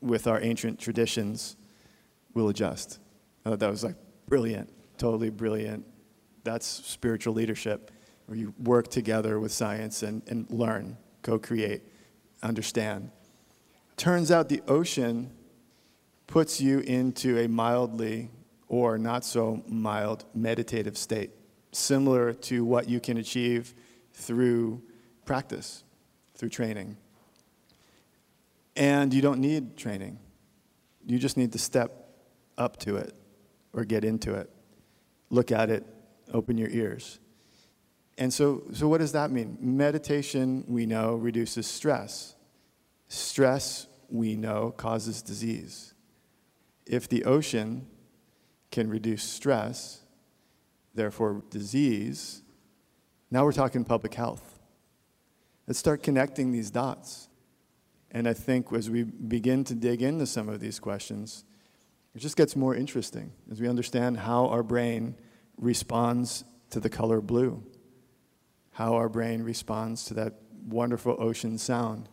with 0.00 0.26
our 0.26 0.40
ancient 0.40 0.78
traditions, 0.78 1.56
we'll 2.34 2.48
adjust. 2.48 3.00
I 3.44 3.50
thought 3.50 3.58
that 3.60 3.70
was 3.70 3.84
like 3.84 3.96
brilliant, 4.26 4.70
totally 4.98 5.30
brilliant. 5.30 5.84
That's 6.44 6.66
spiritual 6.66 7.34
leadership, 7.34 7.90
where 8.26 8.38
you 8.38 8.54
work 8.62 8.88
together 8.88 9.40
with 9.40 9.52
science 9.52 10.02
and, 10.02 10.22
and 10.28 10.48
learn, 10.50 10.96
co 11.22 11.38
create, 11.38 11.82
understand. 12.42 13.10
Turns 13.96 14.30
out 14.30 14.48
the 14.48 14.62
ocean 14.68 15.32
puts 16.28 16.60
you 16.60 16.80
into 16.80 17.38
a 17.38 17.48
mildly 17.48 18.30
or 18.68 18.98
not 18.98 19.24
so 19.24 19.62
mild 19.66 20.24
meditative 20.34 20.96
state, 20.96 21.30
similar 21.72 22.32
to 22.32 22.64
what 22.64 22.88
you 22.88 23.00
can 23.00 23.16
achieve 23.16 23.74
through 24.12 24.82
practice, 25.24 25.84
through 26.34 26.50
training. 26.50 26.96
And 28.78 29.12
you 29.12 29.20
don't 29.20 29.40
need 29.40 29.76
training. 29.76 30.20
You 31.04 31.18
just 31.18 31.36
need 31.36 31.52
to 31.52 31.58
step 31.58 32.14
up 32.56 32.76
to 32.78 32.96
it 32.96 33.12
or 33.72 33.84
get 33.84 34.04
into 34.04 34.34
it. 34.34 34.48
Look 35.30 35.50
at 35.50 35.68
it, 35.68 35.84
open 36.32 36.56
your 36.56 36.70
ears. 36.70 37.18
And 38.18 38.32
so, 38.32 38.62
so 38.72 38.86
what 38.86 38.98
does 38.98 39.12
that 39.12 39.32
mean? 39.32 39.58
Meditation, 39.60 40.64
we 40.68 40.86
know, 40.86 41.16
reduces 41.16 41.66
stress. 41.66 42.36
Stress, 43.08 43.88
we 44.08 44.36
know, 44.36 44.72
causes 44.76 45.22
disease. 45.22 45.94
If 46.86 47.08
the 47.08 47.24
ocean 47.24 47.86
can 48.70 48.88
reduce 48.88 49.24
stress, 49.24 50.02
therefore 50.94 51.42
disease, 51.50 52.42
now 53.30 53.44
we're 53.44 53.52
talking 53.52 53.84
public 53.84 54.14
health. 54.14 54.60
Let's 55.66 55.78
start 55.78 56.02
connecting 56.02 56.52
these 56.52 56.70
dots. 56.70 57.27
And 58.10 58.26
I 58.26 58.32
think 58.32 58.72
as 58.72 58.88
we 58.88 59.02
begin 59.02 59.64
to 59.64 59.74
dig 59.74 60.02
into 60.02 60.26
some 60.26 60.48
of 60.48 60.60
these 60.60 60.80
questions, 60.80 61.44
it 62.14 62.20
just 62.20 62.36
gets 62.36 62.56
more 62.56 62.74
interesting 62.74 63.32
as 63.50 63.60
we 63.60 63.68
understand 63.68 64.18
how 64.18 64.46
our 64.48 64.62
brain 64.62 65.14
responds 65.58 66.44
to 66.70 66.80
the 66.80 66.88
color 66.88 67.20
blue, 67.20 67.62
how 68.72 68.94
our 68.94 69.08
brain 69.08 69.42
responds 69.42 70.04
to 70.06 70.14
that 70.14 70.34
wonderful 70.68 71.16
ocean 71.18 71.58
sound, 71.58 72.08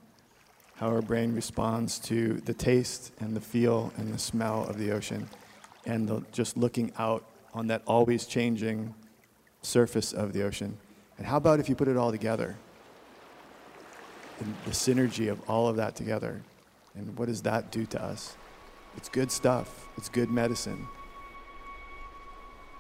how 0.76 0.88
our 0.88 1.02
brain 1.02 1.34
responds 1.34 2.00
to 2.00 2.36
the 2.42 2.54
taste 2.54 3.12
and 3.20 3.36
the 3.36 3.42
feel 3.42 3.94
and 3.98 4.14
the 4.14 4.20
smell 4.20 4.66
of 4.66 4.78
the 4.78 4.92
ocean, 4.92 5.28
and 5.86 6.08
the, 6.08 6.24
just 6.32 6.58
looking 6.58 6.92
out 6.98 7.24
on 7.54 7.68
that 7.68 7.82
always 7.86 8.26
changing 8.26 8.94
surface 9.62 10.14
of 10.14 10.34
the 10.34 10.44
ocean. 10.44 10.78
And 11.18 11.26
how 11.26 11.38
about 11.38 11.60
if 11.60 11.70
you 11.70 11.76
put 11.76 11.88
it 11.88 11.96
all 11.96 12.12
together? 12.12 12.58
The, 14.40 14.46
the 14.66 14.72
synergy 14.72 15.30
of 15.30 15.40
all 15.50 15.68
of 15.68 15.76
that 15.78 15.96
together. 15.96 16.42
And 16.96 17.18
what 17.18 17.28
does 17.28 17.42
that 17.44 17.72
do 17.72 17.86
to 17.88 18.02
us? 18.02 18.36
It's 18.98 19.10
good 19.10 19.32
stuff, 19.32 19.88
it's 19.98 20.10
good 20.10 20.30
medicine. 20.30 20.88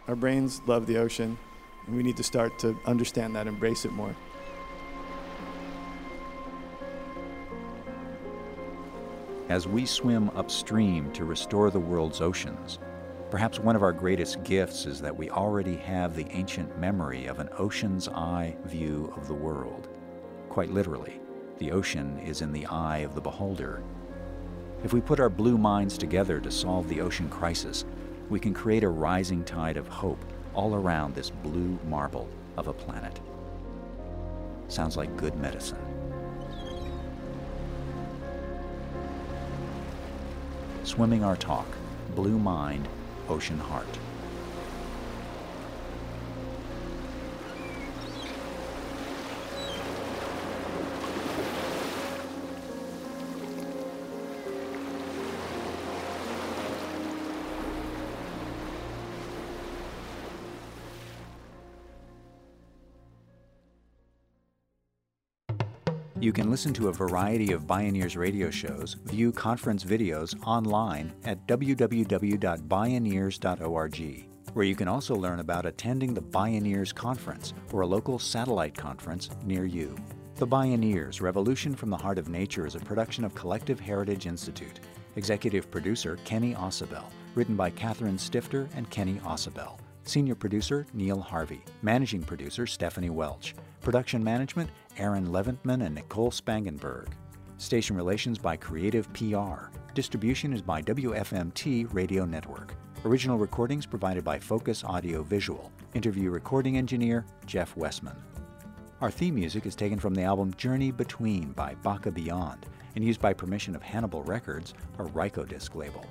Our 0.07 0.15
brains 0.15 0.61
love 0.65 0.85
the 0.85 0.97
ocean, 0.97 1.37
and 1.85 1.95
we 1.95 2.03
need 2.03 2.17
to 2.17 2.23
start 2.23 2.57
to 2.59 2.77
understand 2.85 3.35
that, 3.35 3.47
embrace 3.47 3.85
it 3.85 3.91
more. 3.91 4.15
As 9.49 9.67
we 9.67 9.85
swim 9.85 10.29
upstream 10.31 11.11
to 11.13 11.25
restore 11.25 11.69
the 11.69 11.79
world's 11.79 12.21
oceans, 12.21 12.79
perhaps 13.29 13.59
one 13.59 13.75
of 13.75 13.83
our 13.83 13.91
greatest 13.91 14.43
gifts 14.43 14.85
is 14.85 15.01
that 15.01 15.15
we 15.15 15.29
already 15.29 15.75
have 15.75 16.15
the 16.15 16.27
ancient 16.31 16.77
memory 16.79 17.25
of 17.27 17.39
an 17.39 17.49
ocean's 17.57 18.07
eye 18.07 18.55
view 18.65 19.13
of 19.15 19.27
the 19.27 19.33
world. 19.33 19.89
Quite 20.49 20.71
literally, 20.71 21.19
the 21.57 21.71
ocean 21.71 22.19
is 22.19 22.41
in 22.41 22.51
the 22.51 22.65
eye 22.65 22.99
of 22.99 23.15
the 23.15 23.21
beholder. 23.21 23.81
If 24.83 24.93
we 24.93 25.01
put 25.01 25.19
our 25.19 25.29
blue 25.29 25.57
minds 25.57 25.97
together 25.97 26.39
to 26.39 26.51
solve 26.51 26.87
the 26.89 27.01
ocean 27.01 27.29
crisis, 27.29 27.85
we 28.29 28.39
can 28.39 28.53
create 28.53 28.83
a 28.83 28.89
rising 28.89 29.43
tide 29.43 29.77
of 29.77 29.87
hope 29.87 30.23
all 30.53 30.75
around 30.75 31.15
this 31.15 31.29
blue 31.29 31.79
marble 31.87 32.27
of 32.57 32.67
a 32.67 32.73
planet. 32.73 33.19
Sounds 34.67 34.97
like 34.97 35.15
good 35.17 35.35
medicine. 35.37 35.77
Swimming 40.83 41.23
Our 41.23 41.35
Talk, 41.35 41.67
Blue 42.15 42.37
Mind, 42.37 42.87
Ocean 43.27 43.57
Heart. 43.57 43.87
You 66.25 66.33
can 66.33 66.49
listen 66.49 66.73
to 66.73 66.87
a 66.87 66.91
variety 66.91 67.51
of 67.51 67.67
Bioneers 67.67 68.17
radio 68.17 68.49
shows, 68.49 68.95
view 69.03 69.31
conference 69.31 69.83
videos 69.83 70.33
online 70.43 71.13
at 71.23 71.45
www.bioneers.org, 71.45 74.25
where 74.53 74.65
you 74.65 74.75
can 74.75 74.87
also 74.87 75.15
learn 75.15 75.39
about 75.39 75.67
attending 75.67 76.15
the 76.15 76.23
Bioneers 76.23 76.95
Conference 76.95 77.53
or 77.71 77.81
a 77.81 77.85
local 77.85 78.17
satellite 78.17 78.75
conference 78.75 79.29
near 79.43 79.65
you. 79.65 79.95
The 80.37 80.47
Bioneers 80.47 81.21
Revolution 81.21 81.75
from 81.75 81.91
the 81.91 81.97
Heart 81.97 82.17
of 82.17 82.27
Nature 82.27 82.65
is 82.65 82.73
a 82.73 82.79
production 82.79 83.23
of 83.23 83.35
Collective 83.35 83.79
Heritage 83.79 84.25
Institute. 84.25 84.79
Executive 85.17 85.69
producer 85.69 86.17
Kenny 86.25 86.55
Ausubel, 86.55 87.05
written 87.35 87.55
by 87.55 87.69
Catherine 87.69 88.17
Stifter 88.17 88.67
and 88.75 88.89
Kenny 88.89 89.21
Ausubel. 89.25 89.77
Senior 90.05 90.33
producer 90.33 90.87
Neil 90.93 91.19
Harvey. 91.19 91.61
Managing 91.83 92.23
producer 92.23 92.65
Stephanie 92.65 93.11
Welch. 93.11 93.53
Production 93.85 94.21
management 94.23 94.69
Aaron 94.97 95.27
Leventman 95.27 95.85
and 95.85 95.93
Nicole 95.93 96.31
Spangenberg. 96.31 97.09
Station 97.57 97.95
relations 97.95 98.39
by 98.39 98.57
Creative 98.57 99.07
PR. 99.13 99.67
Distribution 99.93 100.53
is 100.53 100.63
by 100.63 100.81
WFMT 100.81 101.93
Radio 101.93 102.25
Network. 102.25 102.73
Original 103.05 103.37
recordings 103.37 103.85
provided 103.85 104.23
by 104.23 104.39
Focus 104.39 104.83
Audio 104.83 105.21
Visual. 105.21 105.71
Interview 105.93 106.31
recording 106.31 106.79
engineer 106.79 107.27
Jeff 107.45 107.77
Westman. 107.77 108.15
Our 109.01 109.11
theme 109.11 109.35
music 109.35 109.67
is 109.67 109.75
taken 109.75 109.99
from 109.99 110.15
the 110.15 110.23
album 110.23 110.51
Journey 110.55 110.89
Between 110.89 111.51
by 111.51 111.75
Baka 111.83 112.11
Beyond 112.11 112.65
and 112.95 113.05
used 113.05 113.21
by 113.21 113.33
permission 113.33 113.75
of 113.75 113.83
Hannibal 113.83 114.23
Records, 114.23 114.73
a 114.97 115.03
Rykodisc 115.03 115.75
label. 115.75 116.03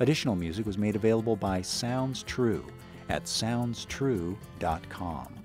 Additional 0.00 0.34
music 0.34 0.64
was 0.64 0.78
made 0.78 0.96
available 0.96 1.36
by 1.36 1.60
Sounds 1.60 2.22
True 2.22 2.64
at 3.10 3.24
soundstrue.com. 3.24 5.38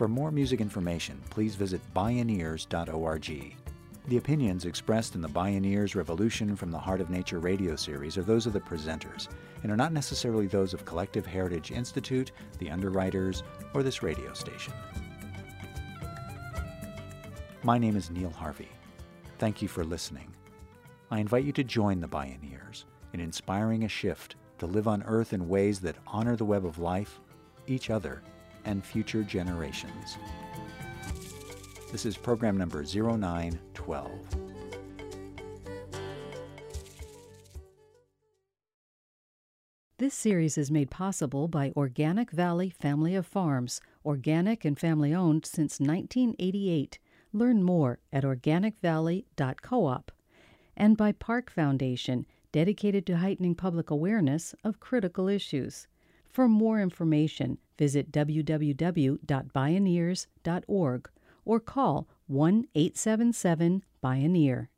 For 0.00 0.08
more 0.08 0.30
music 0.30 0.62
information, 0.62 1.20
please 1.28 1.56
visit 1.56 1.82
bioneers.org. 1.94 3.54
The 4.08 4.16
opinions 4.16 4.64
expressed 4.64 5.14
in 5.14 5.20
the 5.20 5.28
Bioneers 5.28 5.94
Revolution 5.94 6.56
from 6.56 6.70
the 6.70 6.78
Heart 6.78 7.02
of 7.02 7.10
Nature 7.10 7.38
radio 7.38 7.76
series 7.76 8.16
are 8.16 8.22
those 8.22 8.46
of 8.46 8.54
the 8.54 8.60
presenters 8.60 9.28
and 9.62 9.70
are 9.70 9.76
not 9.76 9.92
necessarily 9.92 10.46
those 10.46 10.72
of 10.72 10.86
Collective 10.86 11.26
Heritage 11.26 11.70
Institute, 11.70 12.32
the 12.58 12.70
underwriters, 12.70 13.42
or 13.74 13.82
this 13.82 14.02
radio 14.02 14.32
station. 14.32 14.72
My 17.62 17.76
name 17.76 17.94
is 17.94 18.10
Neil 18.10 18.30
Harvey. 18.30 18.70
Thank 19.38 19.60
you 19.60 19.68
for 19.68 19.84
listening. 19.84 20.34
I 21.10 21.20
invite 21.20 21.44
you 21.44 21.52
to 21.52 21.62
join 21.62 22.00
the 22.00 22.08
Bioneers 22.08 22.84
in 23.12 23.20
inspiring 23.20 23.84
a 23.84 23.88
shift 23.88 24.36
to 24.60 24.66
live 24.66 24.88
on 24.88 25.02
Earth 25.02 25.34
in 25.34 25.46
ways 25.46 25.78
that 25.80 25.96
honor 26.06 26.36
the 26.36 26.46
web 26.46 26.64
of 26.64 26.78
life, 26.78 27.20
each 27.66 27.90
other, 27.90 28.22
and 28.64 28.84
future 28.84 29.22
generations. 29.22 30.18
This 31.90 32.06
is 32.06 32.16
program 32.16 32.56
number 32.56 32.84
0912. 32.84 34.10
This 40.00 40.14
series 40.14 40.56
is 40.56 40.70
made 40.70 40.90
possible 40.90 41.46
by 41.46 41.72
Organic 41.76 42.30
Valley 42.30 42.70
Family 42.70 43.14
of 43.14 43.26
Farms, 43.26 43.82
organic 44.02 44.64
and 44.64 44.78
family 44.78 45.12
owned 45.12 45.44
since 45.44 45.78
1988. 45.78 46.98
Learn 47.34 47.62
more 47.62 47.98
at 48.10 48.24
organicvalley.coop. 48.24 50.12
And 50.74 50.96
by 50.96 51.12
Park 51.12 51.50
Foundation, 51.50 52.24
dedicated 52.50 53.04
to 53.06 53.18
heightening 53.18 53.54
public 53.54 53.90
awareness 53.90 54.54
of 54.64 54.80
critical 54.80 55.28
issues. 55.28 55.86
For 56.24 56.48
more 56.48 56.80
information, 56.80 57.58
visit 57.80 58.12
www.bioneers.org 58.12 61.10
or 61.46 61.58
call 61.58 62.06
1 62.26 62.66
877 62.74 63.82
Bioneer. 64.04 64.68